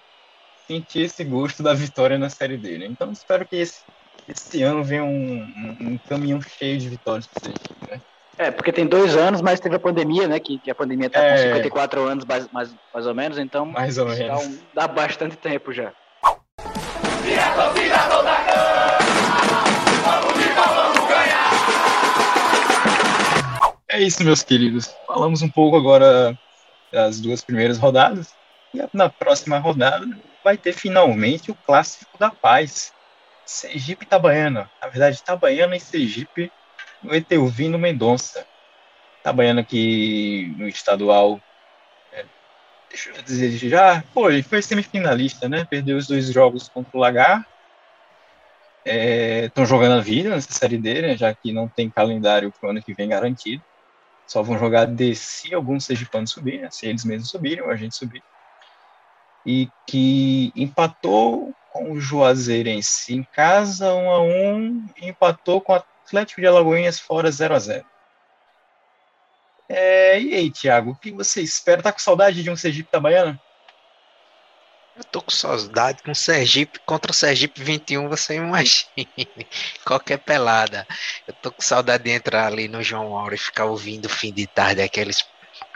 [0.67, 2.77] sentia esse gosto da vitória na Série D.
[2.77, 2.85] Né?
[2.85, 3.81] Então espero que esse
[4.27, 7.53] esse ano vem um, um, um caminhão cheio de vitórias para você,
[7.89, 8.01] né?
[8.37, 10.39] É, porque tem dois anos, mas teve a pandemia, né?
[10.39, 11.35] Que, que a pandemia está é...
[11.35, 13.65] com 54 anos, mais, mais, mais ou menos, então.
[13.65, 14.27] Mais ou menos.
[14.27, 15.91] Dá, um, dá bastante tempo já.
[23.93, 24.91] É isso, meus queridos.
[25.05, 26.35] Falamos um pouco agora
[26.91, 28.33] das duas primeiras rodadas.
[28.73, 30.07] E na próxima rodada
[30.43, 32.91] vai ter finalmente o Clássico da Paz.
[33.45, 34.67] Sergipe Itabaiana.
[34.81, 36.51] Na verdade, Itabaiana e Sergipe
[37.03, 38.47] no Eteuvino Mendonça.
[39.19, 41.39] Itabaiana que no estadual,
[42.11, 42.25] é,
[42.89, 45.67] deixa eu dizer já, foi, foi semifinalista, né?
[45.69, 47.47] Perdeu os dois jogos contra o Lagar.
[48.83, 51.15] Estão é, jogando a vida nessa série D, né?
[51.15, 53.63] já que não tem calendário para o ano que vem garantido.
[54.27, 56.69] Só vão jogar de se alguns sergipanos subirem, né?
[56.71, 58.23] se eles mesmos subirem ou a gente subir.
[59.45, 65.75] E que empatou com o Juazeirense em casa, 1 a 1 e empatou com o
[65.75, 67.85] Atlético de Alagoinhas fora 0 a 0
[69.67, 71.81] é, E aí, Thiago, o que você espera?
[71.81, 73.39] Tá com saudade de um Sergipe Itabaiana?
[74.95, 79.09] Eu tô com saudade com o Sergipe contra o Sergipe 21, você imagine.
[79.83, 80.87] Qualquer pelada.
[81.27, 84.45] Eu tô com saudade de entrar ali no João Auro e ficar ouvindo fim de
[84.45, 85.25] tarde aqueles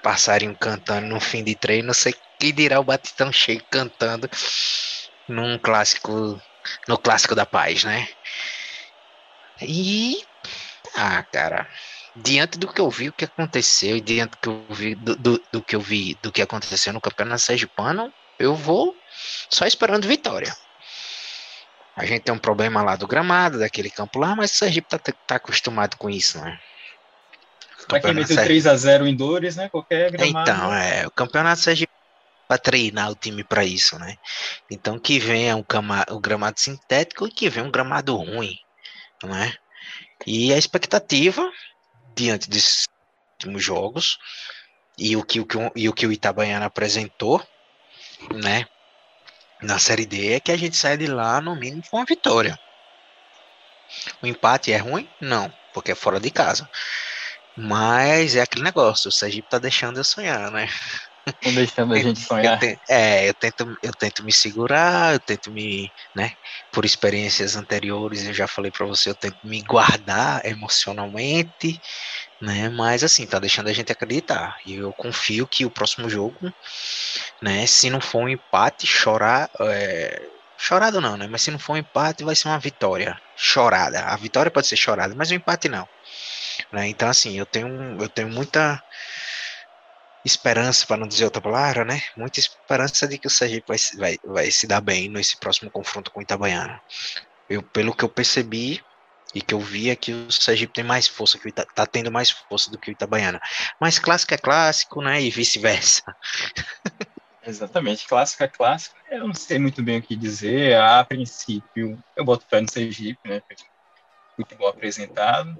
[0.04, 1.88] passarinhos cantando no fim de treino.
[1.88, 4.30] Não sei que dirá o Batistão cheio cantando
[5.28, 6.40] num clássico,
[6.88, 8.08] no clássico da paz, né?
[9.62, 10.24] E
[10.96, 11.68] ah, cara,
[12.16, 15.16] diante do que eu vi, o que aconteceu, e diante do que eu vi, do,
[15.16, 18.96] do, do que eu vi, do que aconteceu no campeonato sergipano, eu vou
[19.50, 20.56] só esperando vitória.
[21.96, 25.00] A gente tem um problema lá do gramado, daquele campo lá, mas o Sergipe tá,
[25.00, 26.60] tá acostumado com isso, né?
[27.90, 29.70] Vai que meteu 3x0 em Dores, né?
[29.70, 30.50] Qualquer gramado.
[30.50, 31.92] Então, é, o campeonato Sergipe
[32.48, 34.16] para treinar o time para isso, né?
[34.72, 38.58] Então que venha um, cama, um gramado sintético e que venha um gramado ruim,
[39.24, 39.54] né?
[40.26, 41.52] E a expectativa
[42.16, 42.88] diante desses
[43.34, 44.18] últimos jogos
[44.98, 47.46] e o que o, e o, que o Itabaiana apresentou,
[48.34, 48.66] né?
[49.62, 52.58] Na série D é que a gente sai de lá no mínimo com uma vitória.
[54.22, 55.10] O empate é ruim?
[55.20, 56.70] Não, porque é fora de casa.
[57.56, 60.68] Mas é aquele negócio, o Sergipe tá deixando eu sonhar, né?
[61.44, 62.54] Não deixando a gente sonhar.
[62.54, 66.32] Eu te, é, eu tento, eu tento me segurar, eu tento me, né,
[66.72, 71.80] por experiências anteriores, eu já falei para você, eu tento me guardar emocionalmente,
[72.42, 74.56] né, mas assim, tá deixando a gente acreditar.
[74.66, 76.40] E eu confio que o próximo jogo,
[77.42, 80.22] né, se não for um empate, chorar, é,
[80.58, 84.02] chorado não, né, mas se não for um empate, vai ser uma vitória chorada.
[84.02, 85.88] A vitória pode ser chorada, mas o empate não.
[86.72, 86.88] Né?
[86.88, 87.68] Então, assim, eu tenho,
[88.02, 88.82] eu tenho muita
[90.28, 92.02] esperança, para não dizer outra palavra, né?
[92.16, 96.12] Muita esperança de que o Sergipe vai, vai, vai se dar bem nesse próximo confronto
[96.12, 96.82] com o Itabaiana.
[97.50, 98.84] Eu, pelo que eu percebi
[99.34, 102.12] e que eu vi é que o Sergipe tem mais força, que o tá tendo
[102.12, 103.42] mais força do que o Itabaiana.
[103.80, 105.22] Mas clássico é clássico, né?
[105.22, 106.04] E vice-versa.
[107.46, 108.98] Exatamente, clássico é clássico.
[109.10, 110.76] Eu não sei muito bem o que dizer.
[110.76, 113.42] A princípio, eu boto pé no Sergipe, né?
[114.36, 115.58] Futebol apresentado.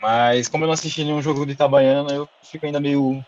[0.00, 3.24] Mas como eu não assisti nenhum jogo do Itabaiana, eu fico ainda meio,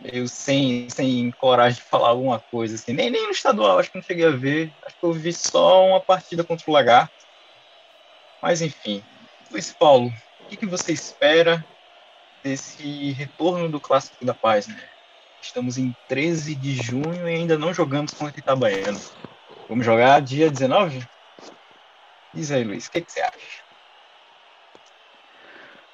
[0.00, 2.76] meio sem, sem coragem de falar alguma coisa.
[2.76, 2.92] Assim.
[2.92, 4.72] Nem, nem no estadual, acho que não cheguei a ver.
[4.84, 7.12] Acho que eu vi só uma partida contra o Lagarto.
[8.40, 9.02] Mas enfim.
[9.50, 11.64] Luiz Paulo, o que, que você espera
[12.42, 14.68] desse retorno do Clássico da Paz?
[14.68, 14.80] Né?
[15.40, 19.00] Estamos em 13 de junho e ainda não jogamos contra o Itabaiana.
[19.68, 21.06] Vamos jogar dia 19?
[22.34, 23.68] Diz aí, Luiz, o que, que você acha?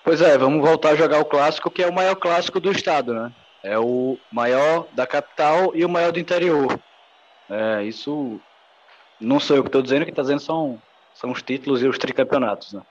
[0.02, 3.14] Pois é, vamos voltar a jogar o clássico, que é o maior clássico do estado,
[3.14, 3.32] né?
[3.64, 6.78] É o maior da capital e o maior do interior.
[7.48, 8.38] É, isso
[9.18, 10.80] não sou eu que estou dizendo, que está dizendo são,
[11.14, 12.82] são os títulos e os tricampeonatos, né?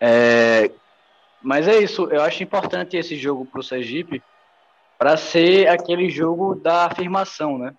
[0.00, 0.70] É,
[1.42, 4.22] mas é isso, eu acho importante esse jogo para o Sergipe
[4.98, 7.74] para ser aquele jogo da afirmação, né?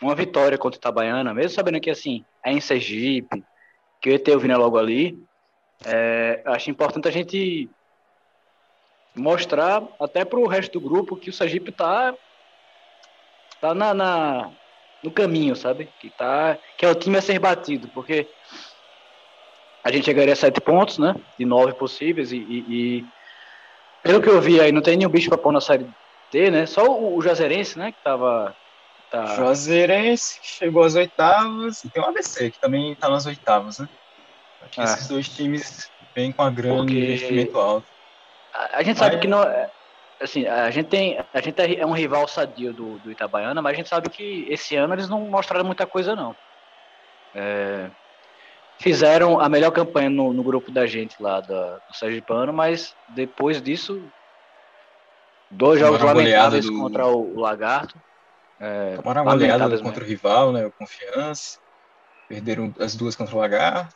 [0.00, 3.44] Uma vitória contra o Itabaiana, mesmo sabendo que assim é em Sergipe,
[4.00, 5.22] que o ET vindo logo ali,
[5.84, 7.68] é, acho importante a gente
[9.16, 12.14] mostrar até para o resto do grupo que o Sergipe está
[13.60, 14.50] tá na, na,
[15.02, 15.88] no caminho, sabe?
[15.98, 18.28] Que, tá, que é o time a ser batido, porque
[19.82, 21.16] a gente chegaria a sete pontos, né?
[21.38, 23.04] De nove possíveis e, e, e
[24.02, 25.86] pelo que eu vi aí, não tem nenhum bicho para pôr na série
[26.30, 26.66] D, né?
[26.66, 27.92] Só o, o Juazeirense, né?
[27.92, 28.54] Que tava...
[29.10, 29.36] Tá...
[29.36, 33.88] Juazeirense que chegou às oitavas e tem o ABC que também está nas oitavas, né?
[34.62, 34.84] Acho que ah.
[34.84, 36.98] esses dois times vêm com a grande Porque...
[36.98, 37.95] investimento alto.
[38.72, 39.42] A, gente sabe que não.
[39.42, 39.70] É,
[40.20, 41.18] assim, a gente tem.
[41.32, 44.46] A gente é, é um rival sadio do, do Itabaiana, mas a gente sabe que
[44.48, 46.34] esse ano eles não mostraram muita coisa, não.
[47.34, 47.90] É,
[48.78, 53.60] fizeram a melhor campanha no, no grupo da gente lá da, do Sergipano, mas depois
[53.60, 54.02] disso,
[55.50, 56.78] dois jogos lamentáveis do...
[56.78, 58.00] contra o, o Lagarto.
[58.58, 60.64] É, Tomaram uma goleada contra o rival, né?
[60.66, 61.58] O Confiança.
[62.28, 63.94] Perderam as duas contra o Lagarto.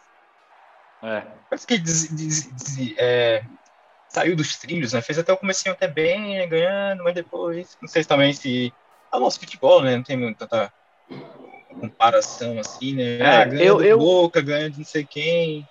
[1.03, 1.23] É.
[1.49, 3.43] Parece que des, des, des, é,
[4.11, 5.01] saiu dos trilhos, né?
[5.01, 6.47] Fez até o comecinho até bem, né?
[6.47, 8.73] ganhando, mas depois, não sei também se
[9.13, 9.97] é o nosso futebol, né?
[9.97, 10.73] Não tem tanta
[11.81, 13.19] comparação assim, né?
[13.19, 15.65] É, ah, ganha eu, eu, Boca, ganha de não sei quem.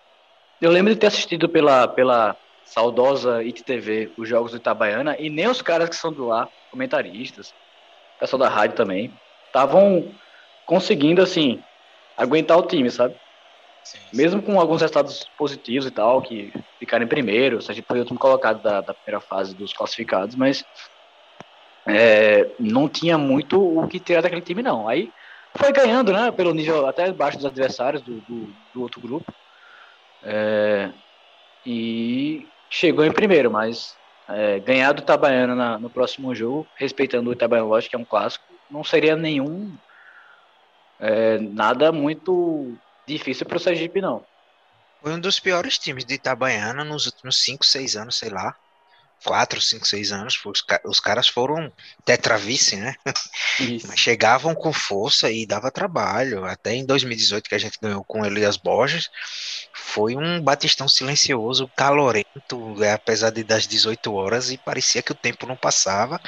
[0.61, 5.47] Eu lembro de ter assistido pela, pela saudosa ITTV os jogos do Itabaiana e nem
[5.47, 7.53] os caras que são do lá, comentaristas,
[8.19, 9.13] pessoal da rádio também,
[9.47, 10.11] estavam
[10.65, 11.61] conseguindo, assim,
[12.17, 13.15] aguentar o time, sabe?
[14.13, 18.01] Mesmo com alguns resultados positivos e tal, que ficaram em primeiro, a gente foi o
[18.01, 20.63] último colocado da, da primeira fase dos classificados, mas
[21.85, 24.87] é, não tinha muito o que tirar daquele time, não.
[24.87, 25.11] Aí
[25.55, 29.33] foi ganhando, né, pelo nível até baixo dos adversários do, do, do outro grupo.
[30.23, 30.91] É,
[31.65, 33.95] e chegou em primeiro, mas
[34.27, 38.05] é, ganhar do Itabaiana na, no próximo jogo, respeitando o Itabaiana, lógico que é um
[38.05, 39.73] clássico, não seria nenhum
[40.99, 42.77] é, nada muito
[43.09, 44.23] difícil para o Sergipe, não.
[45.01, 48.55] Foi um dos piores times de Itabaiana nos últimos 5, 6 anos, sei lá.
[49.23, 50.39] 4, 5, 6 anos.
[50.45, 51.71] Os, os caras foram
[52.05, 52.95] tetravice, né?
[53.87, 56.45] Mas chegavam com força e dava trabalho.
[56.45, 59.09] Até em 2018, que a gente ganhou com Elias Borges,
[59.73, 65.15] foi um batistão silencioso, calorento, é, apesar de das 18 horas, e parecia que o
[65.15, 66.19] tempo não passava.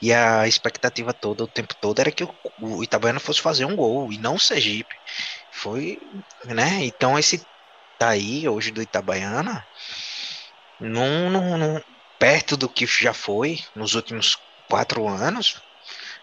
[0.00, 3.76] E a expectativa toda, o tempo todo, era que o, o Itabaiana fosse fazer um
[3.76, 4.94] gol, e não o Sergipe.
[5.58, 5.98] Foi,
[6.46, 6.84] né?
[6.84, 7.48] Então esse
[7.98, 9.66] tá aí hoje do Itabaiana,
[10.78, 11.80] não,
[12.18, 14.36] perto do que já foi nos últimos
[14.68, 15.60] quatro anos,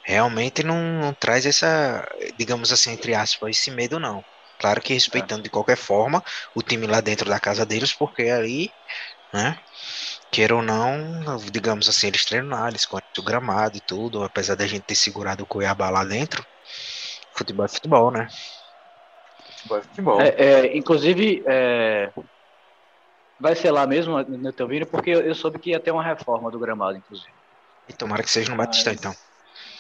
[0.06, 2.06] realmente não, não, traz essa,
[2.38, 4.26] digamos assim, entre aspas, esse medo não.
[4.60, 6.24] Claro que respeitando de qualquer forma
[6.56, 8.72] o time lá dentro da casa deles, porque aí,
[9.34, 9.60] né,
[10.32, 14.68] queira ou não, digamos assim, eles treinam eles conhecem o gramado e tudo, apesar da
[14.68, 16.46] gente ter segurado o Cuiabá lá dentro,
[17.38, 18.28] futebol é futebol, né?
[19.72, 20.22] É futebol.
[20.22, 22.12] É, é, inclusive, é,
[23.40, 26.04] vai ser lá mesmo no teu vídeo, porque eu, eu, soube que ia ter uma
[26.04, 27.34] reforma do gramado, inclusive.
[27.88, 29.16] E tomara que seja no Batistão, então.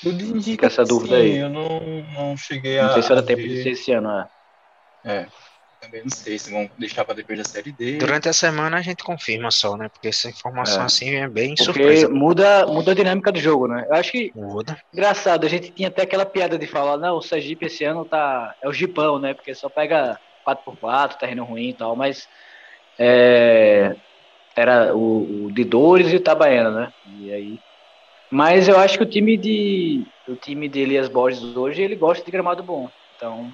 [0.01, 1.37] Tudo indica Fica essa que dúvida sim, aí.
[1.37, 1.79] Eu não,
[2.13, 2.87] não cheguei a.
[2.87, 4.27] Não sei se vai a dar tempo de ser esse ano, né?
[5.03, 5.27] É.
[5.85, 7.97] Também não sei se vão deixar para depois da série D.
[7.97, 9.87] Durante a semana a gente confirma só, né?
[9.89, 10.85] Porque essa informação É.
[10.85, 12.09] assim é bem Porque surpresa.
[12.09, 13.85] muda, muda a dinâmica do jogo, né?
[13.89, 14.77] Eu acho que Muda.
[14.93, 18.55] engraçado, a gente tinha até aquela piada de falar, não, o Sergipe esse ano tá.
[18.61, 19.33] É o Gipão, né?
[19.33, 22.27] Porque só pega 4x4, terreno ruim e tal, mas
[22.99, 23.95] é,
[24.55, 26.93] era o, o de Dores e o Itabaiana, né?
[27.19, 27.59] E aí.
[28.31, 30.03] Mas eu acho que o time de.
[30.27, 32.89] O time de Elias Borges hoje, ele gosta de gramado bom.
[33.15, 33.53] Então,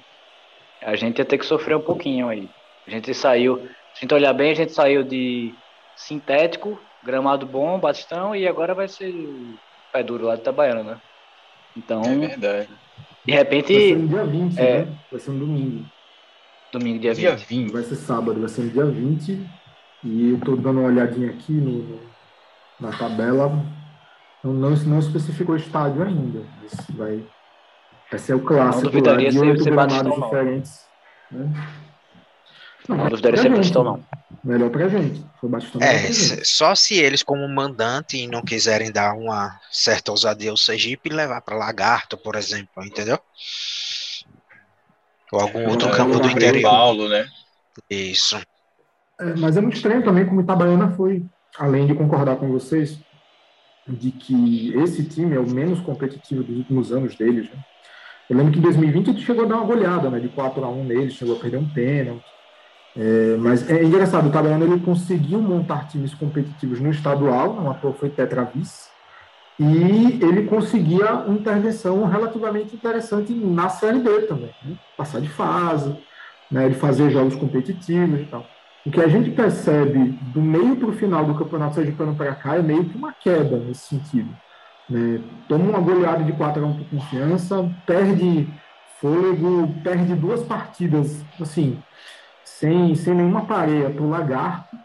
[0.84, 2.48] a gente ia ter que sofrer um pouquinho aí.
[2.86, 3.64] A gente saiu, se
[3.98, 5.54] a gente olhar bem, a gente saiu de
[5.96, 9.12] sintético, gramado bom, bastão, e agora vai ser
[9.92, 11.00] pé duro lá de Itabaiana, né?
[11.76, 12.68] Então, É verdade.
[12.68, 14.84] de Vai ser repente, no dia 20, é.
[14.84, 14.98] né?
[15.10, 15.84] Vai ser no domingo.
[16.72, 17.20] domingo, dia 20.
[17.20, 17.72] Dia 20.
[17.72, 19.46] Vai ser sábado, vai ser no dia 20.
[20.04, 22.00] E eu tô dando uma olhadinha aqui no, no-
[22.80, 23.48] na tabela.
[24.42, 26.40] Não, não, não especificou o estádio ainda.
[26.60, 27.22] Mas vai,
[28.12, 30.20] vai ser o clássico lá duvidaria de se- oito se Batistão, não.
[30.20, 30.80] diferentes.
[31.30, 31.52] Né?
[32.88, 34.04] Não, Não duvidaria ser gente, Batistão, não.
[34.44, 35.24] Melhor pra gente.
[35.40, 36.14] Foi Batistão melhor É, pra gente.
[36.16, 41.12] se- só se eles, como mandante, não quiserem dar uma certa ousadia ao Sergipe e
[41.12, 43.18] levar para Lagarto, por exemplo, entendeu?
[45.32, 46.62] Ou algum outro É, campo do interior.
[46.70, 47.26] Paulo, né?
[47.88, 48.36] Isso.
[49.20, 51.24] É, mas é muito estranho também como Itabaiana foi,
[51.58, 52.98] além de concordar com vocês,
[53.88, 57.48] de que esse time é o menos competitivo dos últimos anos deles.
[57.50, 57.64] Né?
[58.32, 60.68] Eu lembro que em 2020 ele chegou a dar uma goleada, né, de 4 a
[60.68, 62.24] 1 neles, chegou a perder um pênalti.
[62.96, 67.74] É, mas é engraçado, o Itabaiana ele conseguiu montar times competitivos no estadual, não à
[67.74, 68.88] toa foi tetravice,
[69.60, 74.78] e ele conseguia uma intervenção relativamente interessante na Série B também, né?
[74.96, 75.94] passar de fase,
[76.50, 78.46] né, ele fazer jogos competitivos e tal.
[78.86, 82.56] O que a gente percebe do meio para o final do Campeonato Sergipano para cá
[82.56, 84.34] é meio que uma queda nesse sentido.
[84.92, 85.20] Né?
[85.48, 88.48] Toma uma goleada de 4 a 1 por confiança, perde
[89.00, 91.82] fôlego, perde duas partidas, assim,
[92.44, 94.76] sem, sem nenhuma pareia para o Lagarto,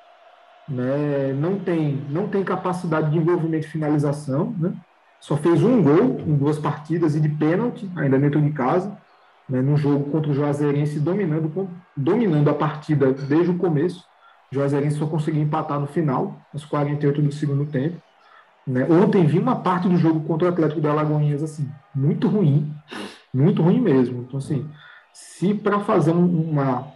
[0.67, 1.33] né?
[1.33, 4.73] não, tem, não tem capacidade de envolvimento e finalização, né?
[5.19, 8.97] só fez um gol em duas partidas e de pênalti, ainda dentro de casa
[9.49, 14.03] né, no jogo contra o Juazeirense, dominando, dominando a partida desde o começo.
[14.51, 18.01] O Juazeirense só conseguiu empatar no final, aos 48 do segundo tempo.
[18.67, 18.85] Né.
[18.89, 22.73] Ontem vi uma parte do jogo contra o Atlético de Alagoinhas assim, muito ruim,
[23.33, 24.23] muito ruim mesmo.
[24.23, 24.69] Então, assim,
[25.13, 26.93] se para fazer um- uma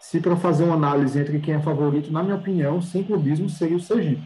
[0.00, 3.76] se para fazer uma análise entre quem é favorito, na minha opinião, sem clubismo, seria
[3.76, 4.22] o Sergipe.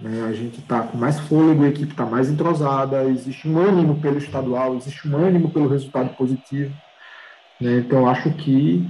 [0.00, 4.00] Né, a gente está com mais fôlego, a equipe está mais entrosada, existe um ânimo
[4.00, 6.74] pelo estadual, existe um ânimo pelo resultado positivo.
[7.60, 7.78] né?
[7.78, 8.88] Então, acho que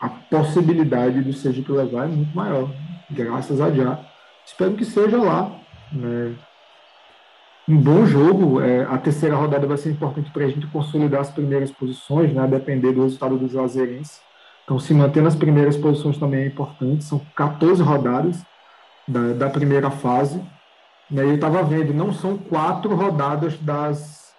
[0.00, 2.70] a possibilidade do Sergipe levar é muito maior,
[3.10, 4.04] graças a Já.
[4.46, 5.61] Espero que seja lá.
[5.92, 6.34] Né?
[7.68, 8.60] Um bom jogo.
[8.60, 12.46] é, a terceira rodada vai ser importante para a gente consolidar as primeiras posições, né?
[12.46, 14.20] depender do resultado do Juazeirense.
[14.64, 17.04] Então, se manter nas primeiras posições também é importante.
[17.04, 18.44] São 14 rodadas
[19.06, 20.42] da, da primeira fase.
[21.10, 21.24] Né?
[21.24, 24.34] E eu estava vendo, não são quatro rodadas das,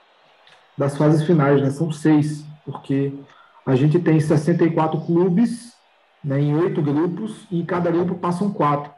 [0.77, 1.69] das fases finais, né?
[1.69, 3.13] são seis, porque
[3.65, 5.73] a gente tem 64 clubes
[6.23, 8.92] né, em oito grupos e em cada grupo passam quatro.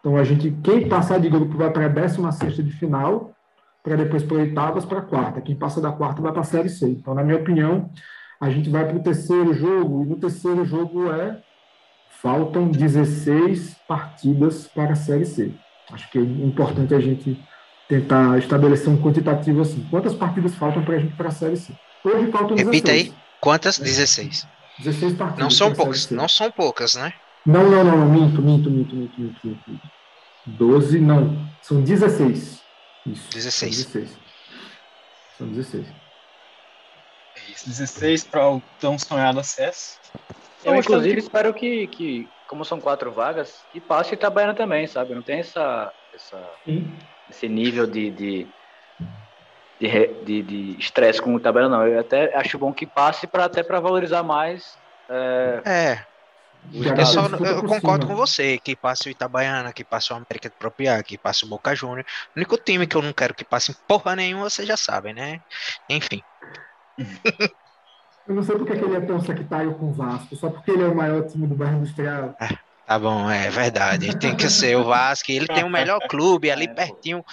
[0.00, 3.32] Então, a gente, quem passar de grupo vai para a 16 de final,
[3.82, 5.40] para depois para oitavas, para a quarta.
[5.40, 6.88] Quem passa da quarta vai para a Série C.
[6.88, 7.90] Então, na minha opinião,
[8.40, 11.42] a gente vai para o terceiro jogo, e no terceiro jogo é
[12.22, 15.52] faltam 16 partidas para a Série C.
[15.92, 17.38] Acho que é importante a gente
[17.88, 19.86] tentar estabelecer um quantitativo assim.
[19.90, 21.72] Quantas partidas faltam para a gente para a Série C?
[22.04, 22.66] Hoje faltam 16.
[22.66, 23.12] Repita aí.
[23.40, 23.78] Quantas?
[23.78, 24.46] 16.
[24.78, 25.42] 16 partidas.
[25.42, 26.10] Não são poucas.
[26.10, 27.12] Não são poucas, né?
[27.46, 29.88] Não, não, não, não, minto, minto, minto, minto, minto, minto, minto.
[30.46, 31.48] 12, não.
[31.60, 32.60] São 16.
[33.06, 33.30] Isso.
[33.30, 33.54] 16.
[33.54, 34.20] São 16.
[35.36, 35.94] São 16.
[37.36, 39.98] É isso, 16 para o tão sonhado acesso.
[40.64, 45.14] Eu, que- inclusive, espero que, que, como são quatro vagas, que passe Itabaiana também, sabe?
[45.14, 46.50] Não tem essa, essa,
[47.28, 48.48] esse nível de de
[49.80, 51.86] de re- de de estresse com o Itabaiana, não.
[51.86, 54.76] Eu até acho bom que passe para até para valorizar mais
[55.10, 56.09] é, É.
[56.72, 58.14] Já Eu, só, eu concordo cima.
[58.14, 61.48] com você, que passe o Itabaiana, que passe o América de Propriar, que passe o
[61.48, 62.04] Boca Júnior.
[62.34, 65.14] O único time que eu não quero que passe em porra nenhuma, vocês já sabem,
[65.14, 65.40] né?
[65.88, 66.22] Enfim.
[68.28, 70.84] Eu não sei porque que ele é tão sectário com o Vasco, só porque ele
[70.84, 72.36] é o maior time do bairro industrial.
[72.86, 74.16] Tá bom, é verdade.
[74.18, 75.30] Tem que ser o Vasco.
[75.30, 77.24] Ele tem o melhor clube ali É, pertinho,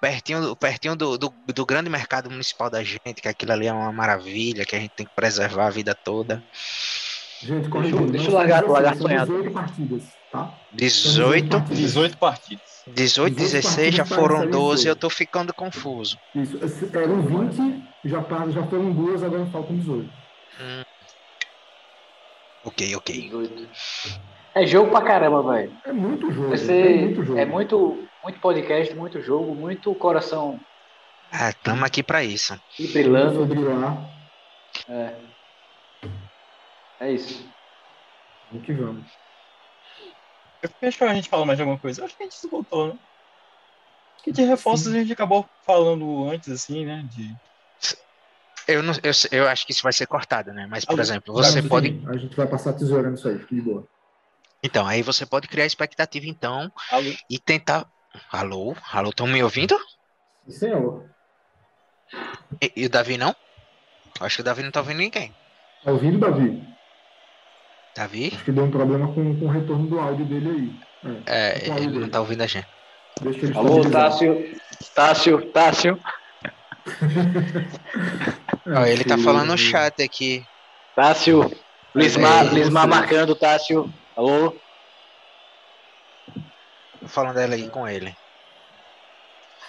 [0.00, 3.92] pertinho, pertinho do, do, do grande mercado municipal da gente, que aquilo ali é uma
[3.92, 6.42] maravilha, que a gente tem que preservar a vida toda.
[7.40, 9.30] Gente, deixa, eu, deixa eu largar, largar sonhado.
[9.32, 10.58] 18 partidas, tá?
[10.72, 11.60] 18.
[11.60, 12.62] 18 partidas.
[12.88, 16.16] 18, 16, já foram 12, eu tô ficando confuso.
[16.34, 16.58] Isso,
[16.96, 20.10] eram 20, já, tá, já foram duas, agora faltam 18.
[20.60, 20.82] Hum.
[22.64, 23.20] Ok, ok.
[23.22, 23.70] 18.
[24.54, 25.72] É jogo pra caramba, velho.
[25.84, 26.56] É muito jogo.
[26.56, 27.38] Ser, é muito jogo.
[27.38, 30.58] É muito, muito podcast, muito jogo, muito coração.
[31.30, 32.58] Ah, tamo aqui pra isso.
[32.78, 33.46] E brilhando.
[34.88, 35.37] É.
[37.00, 37.48] É isso.
[38.50, 39.06] Vamos que vamos.
[40.60, 42.00] Que a gente fala mais de alguma coisa.
[42.00, 42.98] Eu acho que a gente se voltou, né?
[44.22, 44.96] Que de reforços Sim.
[44.96, 47.06] a gente acabou falando antes, assim, né?
[47.10, 47.36] De...
[48.66, 50.66] Eu, não, eu, eu acho que isso vai ser cortado, né?
[50.66, 52.02] Mas, por exemplo, você pode.
[52.08, 53.86] A gente vai passar tesoura nisso aí, fique de boa.
[54.62, 57.10] Então, aí você pode criar expectativa, então, Alô?
[57.30, 57.86] e tentar.
[58.30, 58.74] Alô?
[58.92, 59.78] Alô, estão me ouvindo?
[60.48, 61.08] Senhor.
[62.60, 63.34] E, e, o Davi não?
[64.20, 65.32] Acho que o Davi não tá ouvindo ninguém.
[65.84, 66.66] Tá ouvindo, Davi?
[67.96, 68.30] Davi?
[68.34, 70.72] Acho que deu um problema com, com o retorno do áudio dele aí.
[71.26, 71.98] É, é ele dele.
[71.98, 72.66] não tá ouvindo a gente.
[73.54, 74.60] Alô, Tássio.
[74.94, 76.00] Tássio, Tássio.
[78.76, 80.46] Ó, ele tá falando no chat aqui.
[80.94, 81.50] Tássio.
[81.94, 83.92] Lismar, é, Lismar marcando, Tássio.
[84.16, 84.54] Alô?
[87.00, 88.14] Tô falando dela aí com ele.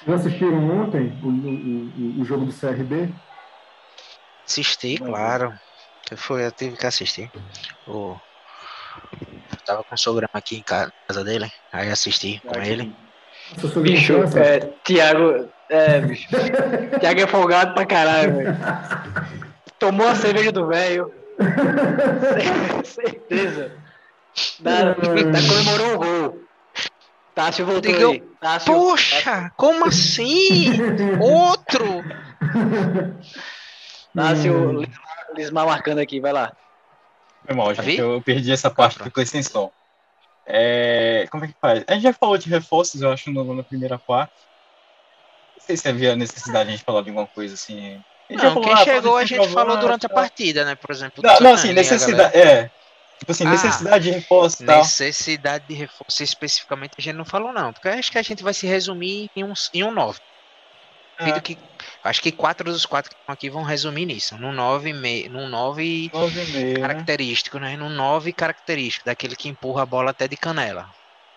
[0.05, 3.13] Vocês assistiram ontem o, o, o, jogo do CRB?
[4.45, 5.53] Assisti, claro.
[6.11, 7.31] Eu, fui, eu tive que assistir.
[7.87, 8.15] O,
[9.51, 12.95] eu tava com o sogrão aqui em casa dele, aí assisti com ele.
[13.81, 15.49] Bicho, é, Thiago.
[15.69, 16.27] É, bicho.
[16.99, 18.57] Thiago é folgado pra caralho, velho.
[19.77, 21.13] Tomou a cerveja do velho.
[22.83, 23.71] Certeza.
[24.59, 26.43] Da, da comemorou o gol.
[27.33, 28.23] Tássio voltou Digo, aí.
[28.41, 29.51] Tássio, Poxa, Tássio.
[29.55, 30.71] como assim?
[31.21, 32.03] Outro!
[34.13, 34.81] Tássio,
[35.35, 36.53] Lismar marcando aqui, vai lá.
[37.45, 37.97] Foi mal, gente.
[37.97, 39.71] Eu perdi essa parte, ficou sem som.
[40.45, 41.83] É, como é que faz?
[41.87, 44.33] A gente já falou de reforços, eu acho, no, na primeira parte.
[45.57, 48.01] Não sei se havia necessidade de a gente falar de alguma coisa assim.
[48.29, 50.75] Não, quem chegou a gente falou durante a partida, né?
[50.75, 51.23] Por exemplo.
[51.23, 52.35] Não, não assim, necessidade.
[52.37, 52.71] É,
[53.19, 54.77] Tipo assim, ah, necessidade de reforço tal.
[54.77, 57.73] Necessidade de reforço especificamente a gente não falou, não.
[57.73, 60.19] Porque acho que a gente vai se resumir em um, em um 9.
[61.17, 61.41] Ah.
[61.41, 61.57] Que,
[62.03, 64.37] acho que quatro dos quatro que estão aqui vão resumir nisso.
[64.37, 66.79] No 9, me, no 9 né?
[66.79, 67.75] característico, né?
[67.75, 70.89] No 9 característico, daquele que empurra a bola até de canela.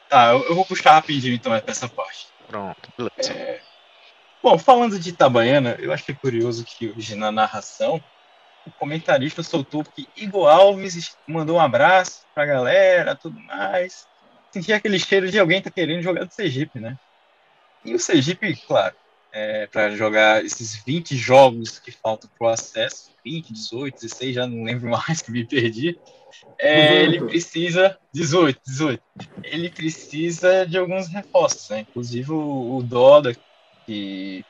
[0.08, 2.26] Tá, eu, eu vou puxar rapidinho então essa parte.
[2.46, 3.32] Pronto, beleza.
[3.32, 3.60] É...
[4.42, 8.02] Bom, falando de Itabaiana, eu acho que é curioso que hoje na narração
[8.66, 14.06] o comentarista soltou que Igor Alves mandou um abraço pra galera, tudo mais.
[14.50, 16.98] Sentia aquele cheiro de alguém tá querendo jogar do Sergipe, né?
[17.84, 18.94] E o Sergipe, claro,
[19.32, 24.62] é, para jogar esses 20 jogos que faltam pro acesso, 20, 18, 16, já não
[24.62, 25.98] lembro mais que me perdi.
[26.58, 29.02] É, ele precisa 18, 18.
[29.42, 31.80] Ele precisa de alguns reforços, né?
[31.80, 33.34] Inclusive o, o Doda,
[33.86, 34.44] que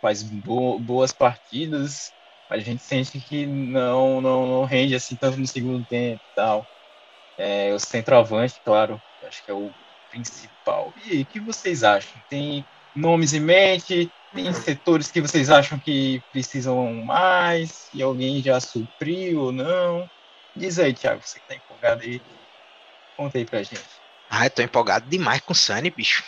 [0.00, 2.12] faz bo boas partidas,
[2.48, 6.66] a gente sente que não, não, não rende assim tanto no segundo tempo e tal.
[7.38, 9.70] É, o centroavante, claro, acho que é o
[10.10, 10.92] principal.
[11.10, 12.20] E o que vocês acham?
[12.28, 12.64] Tem
[12.94, 14.10] nomes em mente?
[14.34, 17.88] Tem setores que vocês acham que precisam mais?
[17.94, 20.06] E alguém já supriu ou não?
[20.54, 22.20] Diz aí, Thiago, você que tá empolgado aí.
[23.16, 23.82] Conta aí pra gente.
[24.28, 26.22] Ah, eu tô empolgado demais com o Sunny, bicho.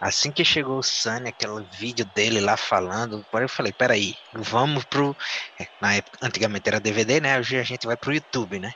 [0.00, 5.16] Assim que chegou o Sunny, aquele vídeo dele lá falando, eu falei, peraí, vamos pro.
[5.60, 7.38] É, na época, antigamente era DVD, né?
[7.38, 8.72] Hoje a gente vai pro YouTube, né?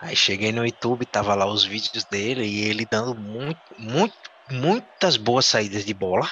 [0.00, 4.14] Aí cheguei no YouTube, tava lá os vídeos dele e ele dando muito, muito,
[4.50, 6.30] muitas boas saídas de bola,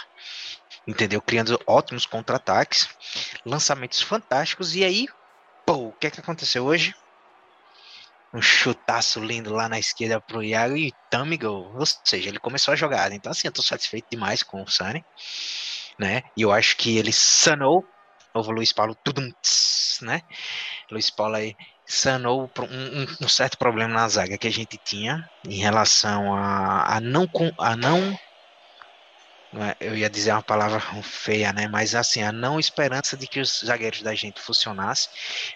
[0.87, 1.21] entendeu?
[1.21, 2.89] Criando ótimos contra-ataques,
[3.45, 4.75] lançamentos fantásticos.
[4.75, 5.07] E aí,
[5.67, 6.95] pô, o que é que aconteceu hoje?
[8.35, 11.73] um chutaço lindo lá na esquerda pro Iago e thumb gol.
[11.77, 13.15] Ou seja, ele começou a jogada.
[13.15, 15.05] Então, assim, eu tô satisfeito demais com o Sani,
[15.97, 16.23] né?
[16.37, 17.85] E eu acho que ele sanou,
[18.35, 19.33] novo Luiz Paulo, tudum,
[20.03, 20.21] né?
[20.91, 21.55] Luiz Paulo aí
[21.87, 27.01] sanou um, um, certo problema na zaga que a gente tinha em relação a, a
[27.01, 27.29] não
[27.59, 28.19] a não
[29.81, 31.69] eu ia dizer uma palavra feia, né?
[31.69, 35.09] Mas assim, a não esperança de que os zagueiros da gente funcionassem.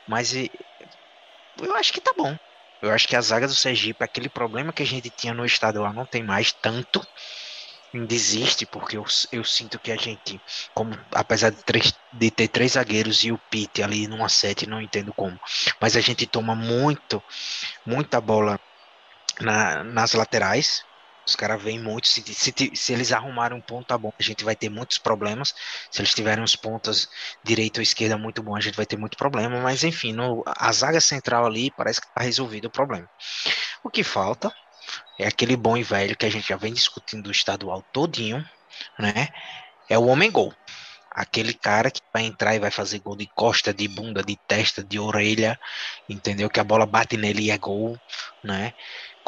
[0.07, 2.37] Mas eu acho que tá bom.
[2.81, 5.93] Eu acho que a zaga do Sergipe, aquele problema que a gente tinha no estadual,
[5.93, 7.01] não tem mais tanto.
[8.07, 10.43] Desiste, porque eu, eu sinto que a gente,
[10.75, 14.81] como apesar de, três, de ter três zagueiros e o Pete ali numa sete, não
[14.81, 15.39] entendo como,
[15.81, 17.23] mas a gente toma muito,
[17.87, 18.61] muita bola
[19.41, 20.83] na, nas laterais,
[21.29, 22.09] Os caras vêm muito.
[22.09, 24.11] Se, se, se, eles arrumarem um ponto, tá bom.
[24.18, 25.55] A gente vai ter muitos problemas.
[25.91, 27.07] Se eles tiverem os pontas
[27.45, 29.61] direita ou esquerda muito bom, a gente vai ter muito problema.
[29.61, 33.07] Mas enfim, no, a zaga central ali parece que tá resolvido o problema.
[33.85, 34.51] O que falta
[35.18, 38.43] é aquele bom e velho que a gente já vem discutindo do estadual todinho,
[38.99, 39.29] né?
[39.87, 40.55] É o homem gol.
[41.11, 44.83] Aquele cara que vai entrar e vai fazer gol de costa, de bunda, de testa,
[44.83, 45.61] de orelha,
[46.09, 46.49] entendeu?
[46.49, 48.01] Que a bola bate nele e é gol,
[48.43, 48.72] né?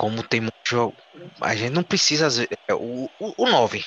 [0.00, 0.94] Como tem muito.
[1.42, 2.26] A gente não precisa.
[2.66, 3.84] É, o, o, o 9.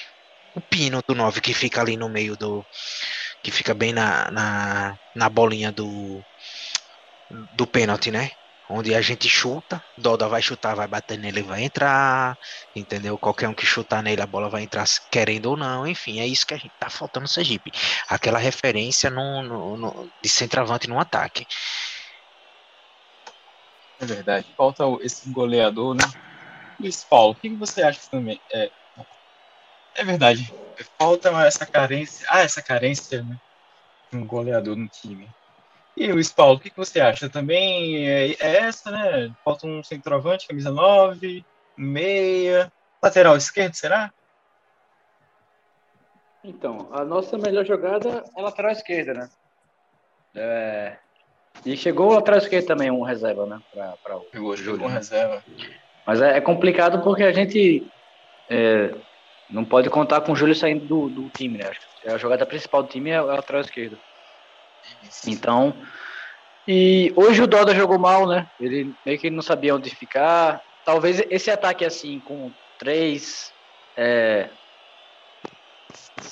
[0.53, 2.63] O pino do 9 que fica ali no meio do.
[3.41, 6.23] Que fica bem na, na, na bolinha do.
[7.55, 8.29] Do pênalti, né?
[8.69, 12.37] Onde a gente chuta, Doda vai chutar, vai bater nele, vai entrar,
[12.75, 13.17] entendeu?
[13.17, 16.45] Qualquer um que chutar nele, a bola vai entrar querendo ou não, enfim, é isso
[16.45, 17.71] que a gente tá faltando no Sergipe.
[18.07, 21.45] Aquela referência no, no, no de centroavante no ataque.
[23.99, 24.47] É verdade.
[24.57, 26.03] Falta esse goleador, né?
[26.79, 28.39] Luiz Paulo, o que você acha também?
[28.51, 28.69] É,
[29.95, 30.53] é verdade.
[30.97, 32.25] Falta essa carência.
[32.29, 33.39] Ah, essa carência, né?
[34.11, 35.29] Um goleador no time.
[35.95, 37.29] E Luiz Paulo, o que você acha?
[37.29, 39.33] Também é, é essa, né?
[39.45, 41.45] Falta um centroavante, camisa 9,
[41.77, 42.71] meia,
[43.01, 44.11] lateral esquerdo, será?
[46.43, 49.29] Então, a nossa melhor jogada é lateral esquerda, né?
[50.35, 50.97] É,
[51.65, 53.59] e chegou atrás que também um reserva, né?
[53.71, 55.43] Pra, pra o Júlio, um reserva.
[56.05, 57.85] Mas é, é, complicado porque a gente
[58.49, 58.93] é,
[59.49, 61.71] não pode contar com o Júlio saindo do, do time, né?
[62.05, 63.97] A jogada principal do time é, é o atrás esquerdo.
[65.27, 65.73] Então,
[66.67, 68.47] e hoje o Doda jogou mal, né?
[68.59, 70.61] Ele meio que não sabia onde ficar.
[70.85, 73.53] Talvez esse ataque assim, com três
[73.95, 74.49] é,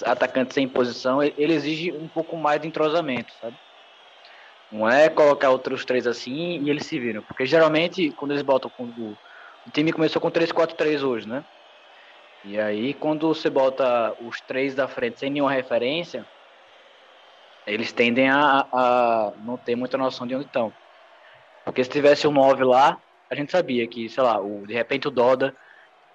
[0.05, 3.55] atacantes em posição, ele exige um pouco mais de entrosamento, sabe?
[4.71, 7.21] Não é colocar outros três assim e eles se viram.
[7.23, 8.71] Porque geralmente, quando eles botam.
[8.79, 9.15] o
[9.65, 11.43] o time começou com 3-4-3 hoje, né?
[12.43, 16.25] E aí, quando você bota os três da frente sem nenhuma referência,
[17.67, 20.73] eles tendem a, a não ter muita noção de onde estão.
[21.63, 22.97] Porque se tivesse um 9 lá,
[23.29, 25.55] a gente sabia que, sei lá, o, de repente o Doda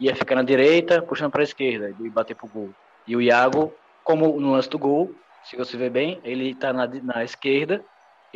[0.01, 2.71] ia ficar na direita, puxando para a esquerda e bater pro gol.
[3.07, 6.89] E o Iago, como no lance do gol, se você ver bem, ele está na,
[6.89, 7.85] na esquerda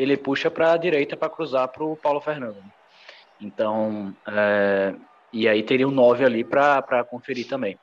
[0.01, 2.63] ele puxa para a direita para cruzar para o Paulo Fernando.
[3.41, 4.95] Então, é,
[5.33, 7.79] e aí teria um 9 ali para conferir também.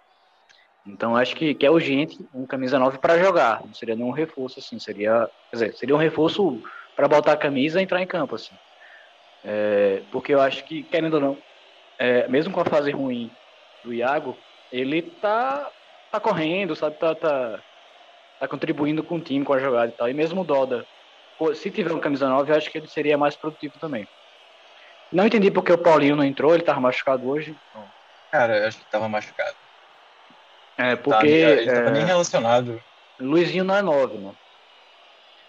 [0.86, 3.62] Então, acho que, que é urgente um camisa 9 para jogar.
[3.66, 4.80] Não seria nenhum reforço, assim.
[4.80, 6.62] Seria, dizer, seria um reforço
[6.96, 8.56] para botar a camisa e entrar em campo, assim.
[9.44, 11.38] É, porque eu acho que, querendo ou não,
[12.00, 13.30] é, mesmo com a fase ruim
[13.84, 14.38] do Iago,
[14.72, 15.70] ele tá,
[16.12, 16.98] tá correndo, sabe?
[16.98, 17.60] Tá, tá,
[18.40, 20.10] tá contribuindo com o time, com a jogada e tal.
[20.10, 20.86] E mesmo o Doda
[21.56, 24.08] se tiver um camisa 9, eu acho que ele seria mais produtivo também.
[25.12, 27.56] Não entendi porque o Paulinho não entrou, ele tava machucado hoje.
[28.32, 29.56] Cara, eu acho que tava machucado.
[30.78, 31.28] É, porque.
[31.28, 31.92] Tá, ele tava é...
[31.92, 32.82] nem relacionado.
[33.20, 34.32] Luizinho não é 9, né?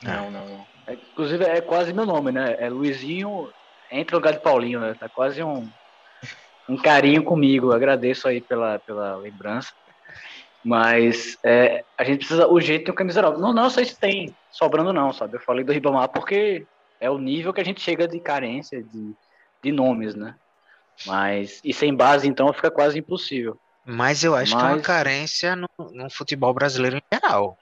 [0.02, 0.66] Não, não, não.
[0.86, 2.56] É, inclusive é quase meu nome, né?
[2.58, 3.52] É Luizinho
[3.90, 4.94] entre o lugar de Paulinho, né?
[4.98, 5.68] Tá quase um,
[6.68, 7.68] um carinho comigo.
[7.68, 9.72] Eu agradeço aí pela, pela lembrança.
[10.64, 13.40] Mas é, a gente precisa urgente ter um camisa 9.
[13.40, 15.36] Não, não sei se tem sobrando, não, sabe?
[15.36, 16.66] Eu falei do Ribamar porque
[17.00, 19.14] é o nível que a gente chega de carência de,
[19.62, 20.34] de nomes, né?
[21.06, 23.58] Mas, e sem base, então, fica quase impossível.
[23.84, 24.62] Mas eu acho Mas...
[24.62, 27.56] que é uma carência no, no futebol brasileiro em geral.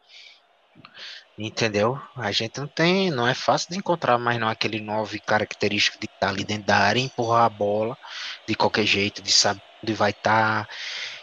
[1.39, 2.01] Entendeu?
[2.17, 6.07] A gente não tem, não é fácil de encontrar mais não aquele nove característico de
[6.07, 7.97] estar ali dentro da área, empurrar a bola
[8.49, 10.67] de qualquer jeito, de saber onde vai estar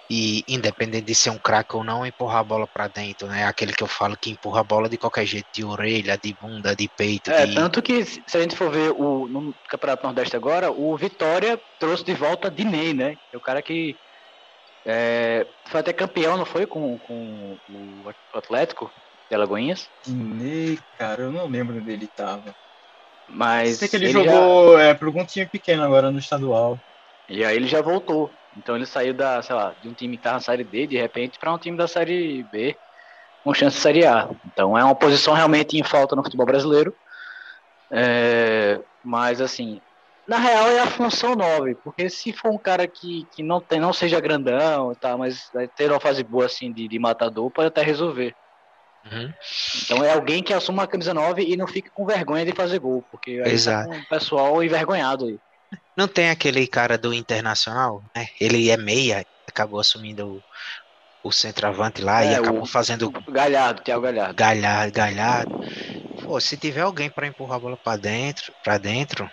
[0.10, 3.46] e independente de ser um craque ou não, empurrar a bola para dentro, né?
[3.46, 6.76] Aquele que eu falo que empurra a bola de qualquer jeito, de orelha, de bunda,
[6.76, 7.32] de peito.
[7.32, 7.56] É, de...
[7.56, 12.04] tanto que se a gente for ver o, no Campeonato Nordeste agora, o Vitória trouxe
[12.04, 13.16] de volta Dinei, né?
[13.32, 13.96] É o cara que
[14.86, 16.66] é, foi até campeão, não foi?
[16.66, 18.92] Com, com o Atlético
[19.30, 19.90] de Alagoinhas?
[20.06, 22.54] Dinei, cara, eu não lembro onde ele tava.
[23.28, 23.78] Mas.
[23.78, 24.84] Sei que ele, ele jogou já...
[24.84, 26.78] é, por algum time pequeno agora no estadual.
[27.30, 28.30] E aí ele já voltou.
[28.58, 30.98] Então ele saiu da, sei lá, de um time que estava na série D, de
[30.98, 32.76] repente, para um time da série B,
[33.44, 34.30] com chance de série A.
[34.46, 36.96] Então é uma posição realmente em falta no futebol brasileiro.
[37.92, 39.82] É, mas assim,
[40.28, 43.80] na real é a função 9, porque se for um cara que, que não, tem,
[43.80, 47.52] não seja grandão e tal, mas vai ter uma fase boa assim de, de matador,
[47.52, 48.34] pode até resolver.
[49.06, 49.34] Uhum.
[49.84, 52.80] Então é alguém que assuma a camisa 9 e não fique com vergonha de fazer
[52.80, 53.90] gol, porque aí Exato.
[53.90, 55.40] tá um pessoal envergonhado aí.
[55.98, 58.28] Não tem aquele cara do Internacional, né?
[58.40, 60.38] Ele é meia, acabou assumindo
[61.24, 63.12] o, o centroavante lá é, e acabou fazendo.
[63.12, 64.36] Galhardo, Thiago Galhardo.
[64.36, 65.60] Galhardo, Galhardo.
[66.24, 69.30] Pô, se tiver alguém para empurrar a bola para dentro, para dentro,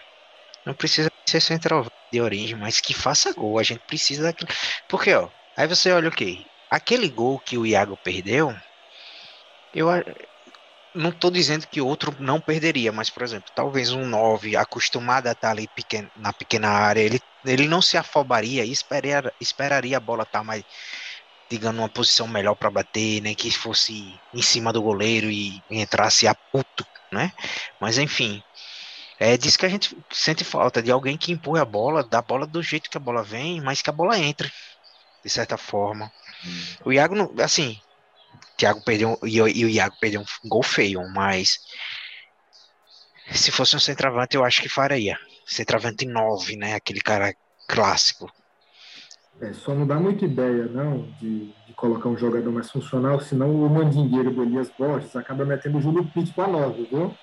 [0.67, 3.59] não precisa ser centroavante de origem, mas que faça gol.
[3.59, 4.51] A gente precisa daquilo.
[4.89, 5.29] Porque, ó,
[5.61, 6.45] Aí você olha o okay, quê?
[6.71, 8.51] Aquele gol que o Iago perdeu,
[9.75, 9.89] eu
[10.95, 15.33] não estou dizendo que outro não perderia, mas, por exemplo, talvez um 9 acostumado a
[15.33, 20.01] estar ali pequeno, na pequena área, ele, ele não se afobaria e esperaria, esperaria a
[20.01, 20.65] bola estar mais,
[21.49, 23.35] digamos, numa posição melhor para bater, né?
[23.35, 27.33] Que fosse em cima do goleiro e entrasse a puto, né?
[27.81, 28.43] Mas, enfim,
[29.19, 32.47] é disso que a gente sente falta, de alguém que empurre a bola, da bola
[32.47, 34.51] do jeito que a bola vem, mas que a bola entre,
[35.23, 36.11] de certa forma.
[36.45, 36.65] Hum.
[36.87, 37.79] O Iago, assim,
[38.57, 41.59] Thiago perdeu e, e o Iago perdeu um gol feio, mas
[43.33, 45.19] se fosse um centroavante eu acho que faria.
[45.47, 46.75] Centroavante 9, né?
[46.75, 47.35] Aquele cara
[47.67, 48.31] clássico.
[49.41, 53.51] É, só não dá muita ideia, não, de, de colocar um jogador mais funcional, senão
[53.51, 57.15] o mandingueiro do Elias Borges acaba metendo o Júlio Pitt com a 9, viu?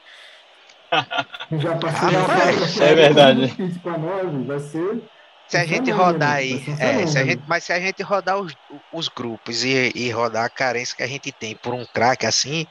[1.60, 3.48] Já passou ah, é, é verdade.
[3.56, 5.04] Pitt com a 9, vai ser
[5.48, 8.54] se a gente rodar aí, é, se a gente, mas se a gente rodar os,
[8.94, 12.68] os grupos e, e rodar a carência que a gente tem por um craque assim,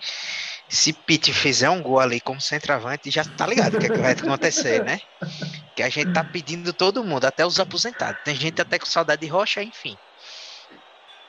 [0.68, 3.99] se Pitt fizer um gol ali como centroavante, já tá ligado o que, é que
[3.99, 5.01] vai acontecer, né?
[5.74, 8.20] Que a gente tá pedindo todo mundo, até os aposentados.
[8.24, 9.97] Tem gente até com saudade de Rocha, enfim.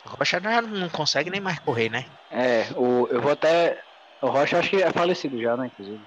[0.05, 2.05] Rocha já não consegue nem mais correr, né?
[2.31, 3.81] É, o, eu vou até.
[4.21, 6.01] O Rocha acho que é falecido já, né, inclusive.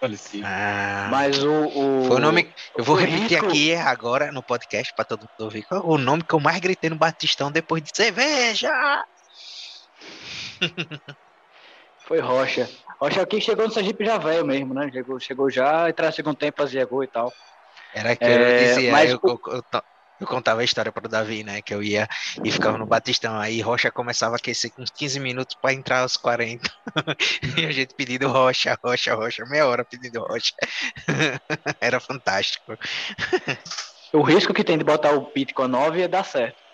[0.00, 0.44] Falecido.
[0.46, 2.52] Ah, Mas o, o, Foi o nome.
[2.76, 3.46] Eu vou repetir risco...
[3.46, 5.66] aqui agora no podcast para todo mundo ouvir.
[5.70, 8.70] O nome que eu mais gritei no Batistão depois de cerveja!
[12.06, 12.68] Foi Rocha.
[13.00, 14.90] Rocha aqui chegou no Sergipe já velho mesmo, né?
[14.92, 17.32] Chegou, chegou já, entrou no segundo tempo, fazia gol e tal.
[17.92, 19.10] Era que é, eu dizia, mas...
[19.10, 19.64] eu, eu, eu,
[20.20, 21.60] eu contava a história para o Davi, né?
[21.60, 22.08] Que eu ia
[22.42, 23.38] e ficava no Batistão.
[23.38, 26.70] Aí Rocha começava a aquecer com uns 15 minutos para entrar aos 40.
[27.56, 30.54] e a gente pedindo Rocha, Rocha, Rocha, meia hora pedindo Rocha.
[31.80, 32.78] Era fantástico.
[34.12, 36.66] o risco que tem de botar o Pit com a 9 é dar certo.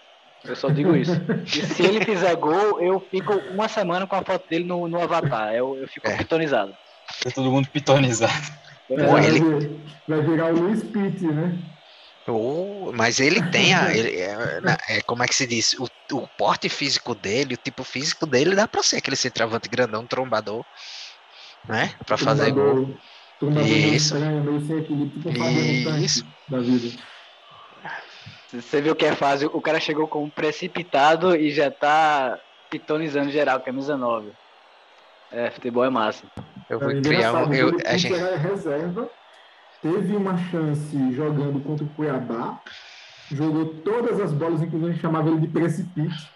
[0.44, 1.12] Eu só digo isso.
[1.46, 5.00] E se ele fizer gol, eu fico uma semana com a foto dele no, no
[5.00, 5.54] avatar.
[5.54, 6.16] Eu, eu fico é.
[6.16, 6.76] pitonizado.
[7.22, 8.32] Tá todo mundo pitonizado.
[8.90, 9.80] É, ele...
[10.06, 11.56] Vai virar o Luiz Pitt, né?
[12.26, 13.94] Oh, mas ele tem a.
[13.94, 14.36] Ele, é,
[14.98, 15.74] é, como é que se diz?
[15.74, 20.06] O, o porte físico dele, o tipo físico dele, dá pra ser aquele centroavante grandão,
[20.06, 20.64] trombador,
[21.68, 21.94] né?
[22.06, 22.96] Pra fazer gol.
[23.66, 24.14] Isso.
[26.00, 26.26] Isso.
[26.48, 27.02] Da vida.
[28.52, 29.50] Você viu que é fácil?
[29.52, 32.38] O cara chegou com um precipitado e já tá
[32.70, 34.30] pitonizando geral, camisa 9.
[35.32, 36.24] É, futebol é massa.
[36.68, 37.52] Eu vou é criar um.
[37.52, 38.14] Eu, a gente...
[38.14, 39.10] reserva
[39.82, 42.60] teve uma chance jogando contra o Cuiabá,
[43.30, 46.28] jogou todas as bolas, inclusive a gente chamava ele de precipício.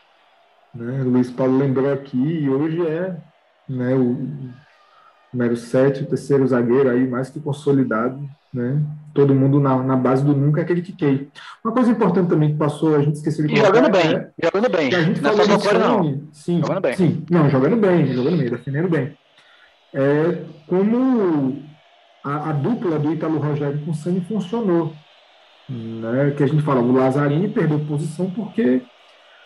[0.75, 1.01] Né?
[1.03, 3.17] O Luiz Paulo lembrou aqui, e hoje é
[3.69, 4.53] né, o
[5.33, 8.21] número 7, o terceiro zagueiro aí, mais que consolidado,
[8.53, 8.81] né?
[9.13, 11.29] Todo mundo na, na base do nunca critiquei.
[11.65, 14.71] Uma coisa importante também que passou, a gente esqueceu de e jogando bem, é, jogando
[14.71, 14.95] bem.
[14.95, 16.29] A gente não falou é só não.
[16.33, 16.97] Sim, jogando bem.
[16.97, 19.19] Sim, não, jogando bem, jogando bem, defendendo bem.
[19.95, 21.63] É, como
[22.27, 24.93] a, a dupla do Ítalo Rogério com o Sani funcionou.
[25.69, 26.33] Né?
[26.37, 28.83] Que a gente fala, o Lazzarini perdeu posição porque,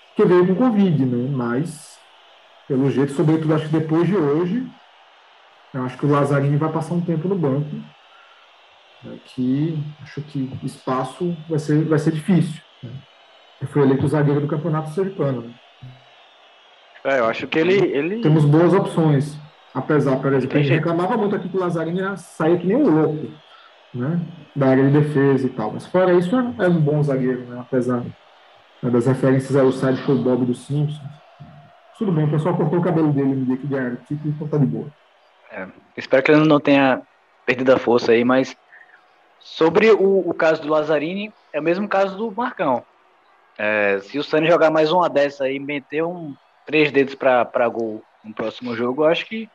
[0.09, 1.28] porque veio com Covid, né?
[1.31, 1.99] mas
[2.66, 4.66] pelo jeito, sobretudo acho que depois de hoje,
[5.74, 7.68] eu acho que o Lazzarini vai passar um tempo no banco.
[9.03, 9.18] Né?
[9.26, 12.62] Que acho que espaço vai ser, vai ser difícil.
[12.83, 12.91] Né?
[13.61, 15.43] Ele foi eleito zagueiro do campeonato sergipano.
[15.43, 15.55] Né?
[17.05, 18.20] É, eu acho que ele, ele.
[18.20, 19.39] Temos boas opções.
[19.75, 22.89] Apesar, por exemplo, a gente reclamava muito aqui que o Lazzarini saía que nem um
[22.89, 23.31] louco,
[23.95, 24.21] né?
[24.55, 25.73] Da área de defesa e tal.
[25.73, 27.61] Mas fora isso, é, é um bom zagueiro, né?
[27.61, 28.03] Apesar
[28.83, 31.01] né, das referências ao Sideshow Bob do Simpsons.
[31.99, 34.49] Tudo bem, o pessoal cortou o cabelo dele no dia que ganharam o título, então
[34.49, 34.87] tá de boa.
[35.53, 35.66] É,
[35.97, 37.03] espero que ele não tenha
[37.45, 38.57] perdido a força aí, mas
[39.39, 42.83] sobre o, o caso do Lazzarini, é o mesmo caso do Marcão.
[43.59, 48.03] É, se o Sani jogar mais uma dessa aí, meter um três dedos para gol
[48.25, 49.49] no próximo jogo, eu acho que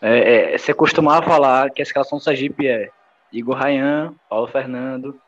[0.00, 2.90] é, é, você costumava falar que a escalação do Sergipe é
[3.32, 5.18] Igor Rayan, Paulo Fernando,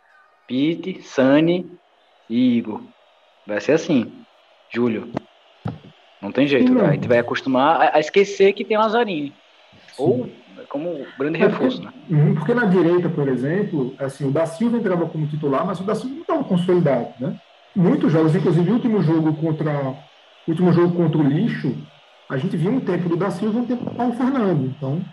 [0.47, 1.71] Pete, Sani
[2.29, 2.81] e Igor.
[3.47, 4.12] Vai ser assim,
[4.73, 5.11] Júlio.
[6.21, 9.35] Não tem jeito, a gente vai acostumar a, a esquecer que tem Lazzarini.
[9.99, 10.31] Ou
[10.68, 11.93] como grande é reforço, né?
[12.09, 15.85] Uhum, porque na direita, por exemplo, assim, o da Silva entrava como titular, mas o
[15.85, 17.39] da Silva não estava consolidado, né?
[17.75, 21.77] Muitos jogos, inclusive o último jogo contra o último jogo contra o Lixo,
[22.31, 24.64] a gente viu um tempo do da Silva e um tempo do Paulo Fernando.
[24.66, 25.05] Então,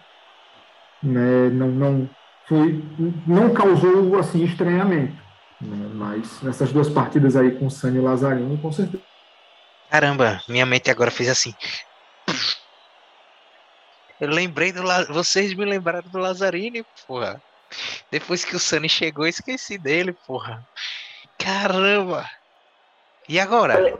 [1.01, 2.09] né, não, não,
[2.47, 2.83] foi,
[3.25, 5.15] não causou assim, estranhamento.
[5.59, 9.03] Né, mas nessas duas partidas aí com o Sani e o Lazarino, com certeza.
[9.89, 11.55] Caramba, minha mente agora fez assim.
[14.19, 15.05] Eu lembrei do La...
[15.05, 17.41] Vocês me lembraram do Lazzarini, porra.
[18.11, 20.67] Depois que o Sani chegou, eu esqueci dele, porra.
[21.37, 22.29] Caramba!
[23.27, 23.99] E agora?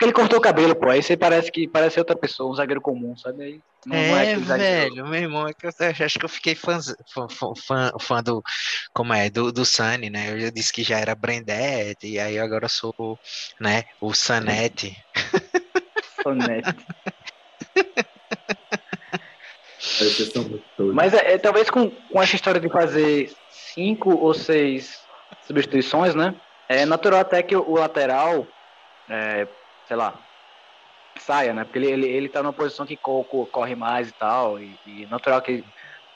[0.00, 0.88] Porque ele cortou o cabelo, pô.
[0.88, 3.42] Aí você parece que parece outra pessoa, um zagueiro comum, sabe?
[3.42, 5.70] Aí não, é, não é velho, meu irmão, é que eu
[6.06, 6.78] acho que eu fiquei fã,
[7.12, 8.42] fã, fã, fã do,
[8.94, 10.32] como é, do, do Sunny, né?
[10.42, 13.18] Eu disse que já era Brendete, e aí agora eu sou,
[13.60, 14.96] né, o Sanete.
[16.22, 16.74] Sonete.
[20.94, 24.98] Mas é, é, talvez com, com essa história de fazer cinco ou seis
[25.46, 26.34] substituições, né?
[26.70, 28.46] É natural até que o lateral
[29.06, 29.46] é,
[29.90, 30.16] sei lá,
[31.18, 31.64] saia, né?
[31.64, 35.42] Porque ele, ele, ele tá numa posição que corre mais e tal, e, e natural
[35.42, 35.64] que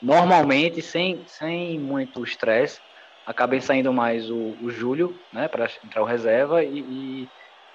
[0.01, 2.79] normalmente, sem, sem muito estresse,
[3.27, 7.27] acabem saindo mais o, o Júlio, né, para entrar o reserva, e, e,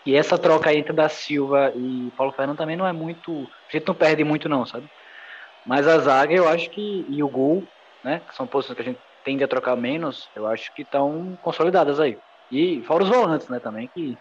[0.06, 3.30] e, essa troca entre da Silva e Paulo Fernando também não é muito.
[3.68, 4.86] A gente não perde muito, não, sabe?
[5.66, 7.04] Mas a zaga, eu acho que.
[7.10, 7.62] E o gol,
[8.02, 8.20] né?
[8.20, 12.00] Que são posições que a gente tende a trocar menos, eu acho que estão consolidadas
[12.00, 12.16] aí.
[12.50, 14.16] E fora os volantes, né, também, que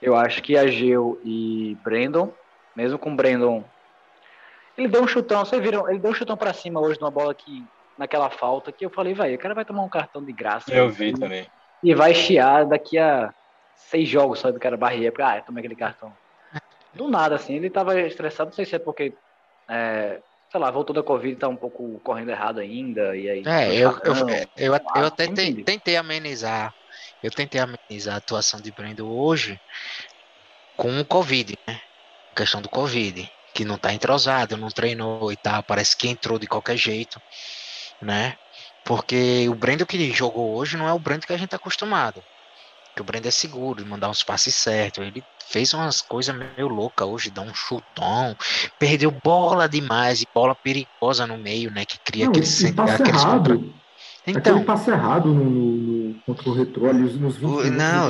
[0.00, 2.32] eu acho que Ageu e Brandon,
[2.74, 3.64] mesmo com o Brandon,
[4.76, 5.88] ele deu um chutão, vocês viram?
[5.88, 7.64] Ele deu um chutão para cima hoje numa bola que
[7.98, 10.72] naquela falta que eu falei, vai, o cara vai tomar um cartão de graça.
[10.72, 11.46] Eu vi também.
[11.82, 13.34] E vai chiar daqui a
[13.74, 16.12] seis jogos só do cara barreira, porque, ah, tomei aquele cartão.
[16.94, 19.12] Do nada, assim, ele tava estressado, não sei se é porque,
[19.68, 20.20] é,
[20.50, 23.42] sei lá, voltou da Covid, tá um pouco correndo errado ainda, e aí...
[23.46, 26.74] É, eu, eu, eu, eu, eu até tentei amenizar
[27.22, 29.60] eu tentei amenizar a atuação de Brendo hoje
[30.76, 31.80] com o Covid, né?
[32.32, 36.38] A questão do Covid, que não tá entrosado, não treinou e tal, parece que entrou
[36.38, 37.20] de qualquer jeito,
[38.00, 38.36] né?
[38.84, 42.22] Porque o Brendo que jogou hoje não é o Brendo que a gente tá acostumado.
[42.94, 45.04] Que o Brendo é seguro, mandar uns passes certos.
[45.04, 48.36] Ele fez umas coisas meio loucas hoje, dá um chutão,
[48.78, 51.84] perdeu bola demais e bola perigosa no meio, né?
[51.84, 53.58] Que cria não, aqueles, aqueles contra...
[54.26, 58.08] Então, Aquele passe errado no, no, contra o retrô ali nos 20 o, Não,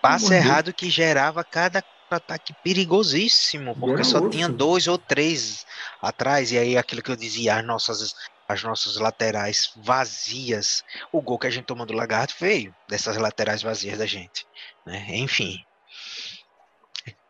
[0.00, 4.30] passe errado que gerava cada ataque perigosíssimo, porque só osso.
[4.30, 5.64] tinha dois ou três
[6.00, 8.14] atrás, e aí aquilo que eu dizia, as nossas,
[8.48, 13.62] as nossas laterais vazias, o gol que a gente tomou do Lagarto veio dessas laterais
[13.62, 14.46] vazias da gente,
[14.86, 15.04] né?
[15.16, 15.58] Enfim,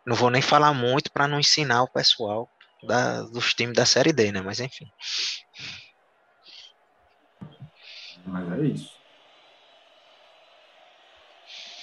[0.05, 2.49] não vou nem falar muito para não ensinar o pessoal
[2.87, 4.43] da, dos times da Série D, né?
[4.43, 4.87] Mas enfim.
[8.27, 8.96] Mas é isso.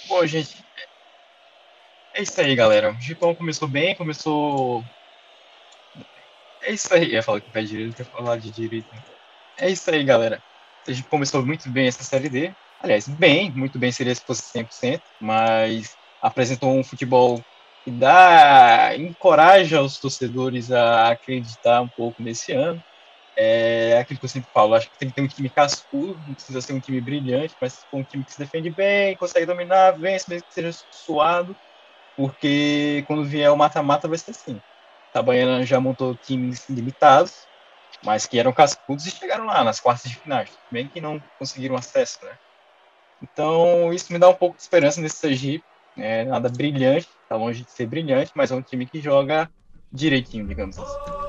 [0.08, 0.64] Bom, gente.
[2.14, 2.92] É isso aí, galera.
[2.92, 4.84] O Gipão começou bem, começou.
[6.62, 7.06] É isso aí.
[7.06, 8.88] Eu ia falar que pé direito, ia falar de direito.
[9.58, 10.42] É isso aí, galera.
[10.86, 12.52] A gente começou muito bem essa série D.
[12.80, 17.40] Aliás, bem, muito bem seria se fosse 100%, mas apresentou um futebol
[17.84, 22.82] que dá, encoraja os torcedores a acreditar um pouco nesse ano
[23.36, 26.34] é aquilo que eu sempre falo, acho que tem que ter um time cascudo, não
[26.34, 29.98] precisa ser um time brilhante, mas for um time que se defende bem, consegue dominar,
[29.98, 31.58] vence, mesmo que seja suado,
[32.16, 34.62] porque quando vier o mata-mata vai ser assim.
[35.12, 37.48] Tabaiana já montou times limitados,
[38.04, 41.76] mas que eram cascudos e chegaram lá nas quartas de finais, bem que não conseguiram
[41.76, 42.36] acesso, né?
[43.22, 45.64] Então, isso me dá um pouco de esperança nesse Sergipe,
[45.96, 49.50] é nada brilhante, tá longe de ser brilhante, mas é um time que joga
[49.92, 51.23] direitinho, digamos assim.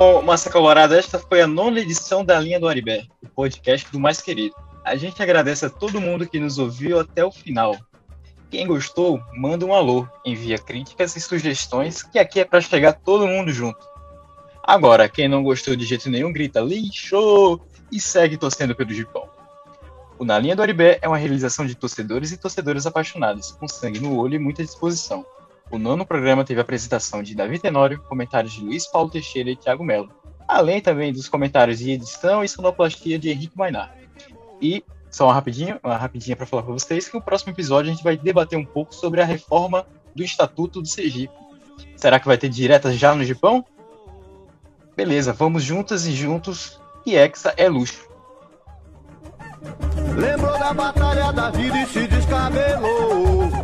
[0.00, 4.00] Bom, Massa Colorada, esta foi a nona edição da Linha do Aribé, o podcast do
[4.00, 4.56] mais querido.
[4.82, 7.76] A gente agradece a todo mundo que nos ouviu até o final.
[8.50, 13.26] Quem gostou, manda um alô, envia críticas e sugestões, que aqui é para chegar todo
[13.26, 13.78] mundo junto.
[14.62, 17.60] Agora, quem não gostou de jeito nenhum, grita lixo
[17.92, 19.28] e segue torcendo pelo Gipão.
[20.18, 24.00] O Na Linha do Aribé é uma realização de torcedores e torcedoras apaixonados, com sangue
[24.00, 25.26] no olho e muita disposição.
[25.70, 29.56] O nono programa teve a apresentação de Davi Tenório, comentários de Luiz Paulo Teixeira e
[29.56, 30.10] Thiago Melo,
[30.48, 33.94] além também dos comentários de edição e sonoplastia de Henrique Mainar.
[34.60, 37.94] E, só uma rapidinha, uma rapidinha para falar para vocês que o próximo episódio a
[37.94, 41.32] gente vai debater um pouco sobre a reforma do Estatuto do Sergipe.
[41.96, 43.64] Será que vai ter diretas já no Japão?
[44.96, 48.08] Beleza, vamos juntas e juntos, que Hexa é luxo.
[50.16, 53.59] Lembrou da batalha da vida e se descabelou.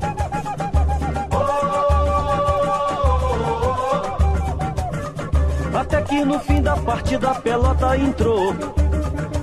[5.86, 8.52] Até que no fim da partida a pelota entrou.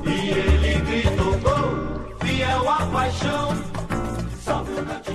[0.05, 3.55] E ele gritou gol, fiel à paixão.
[4.43, 5.12] Salve o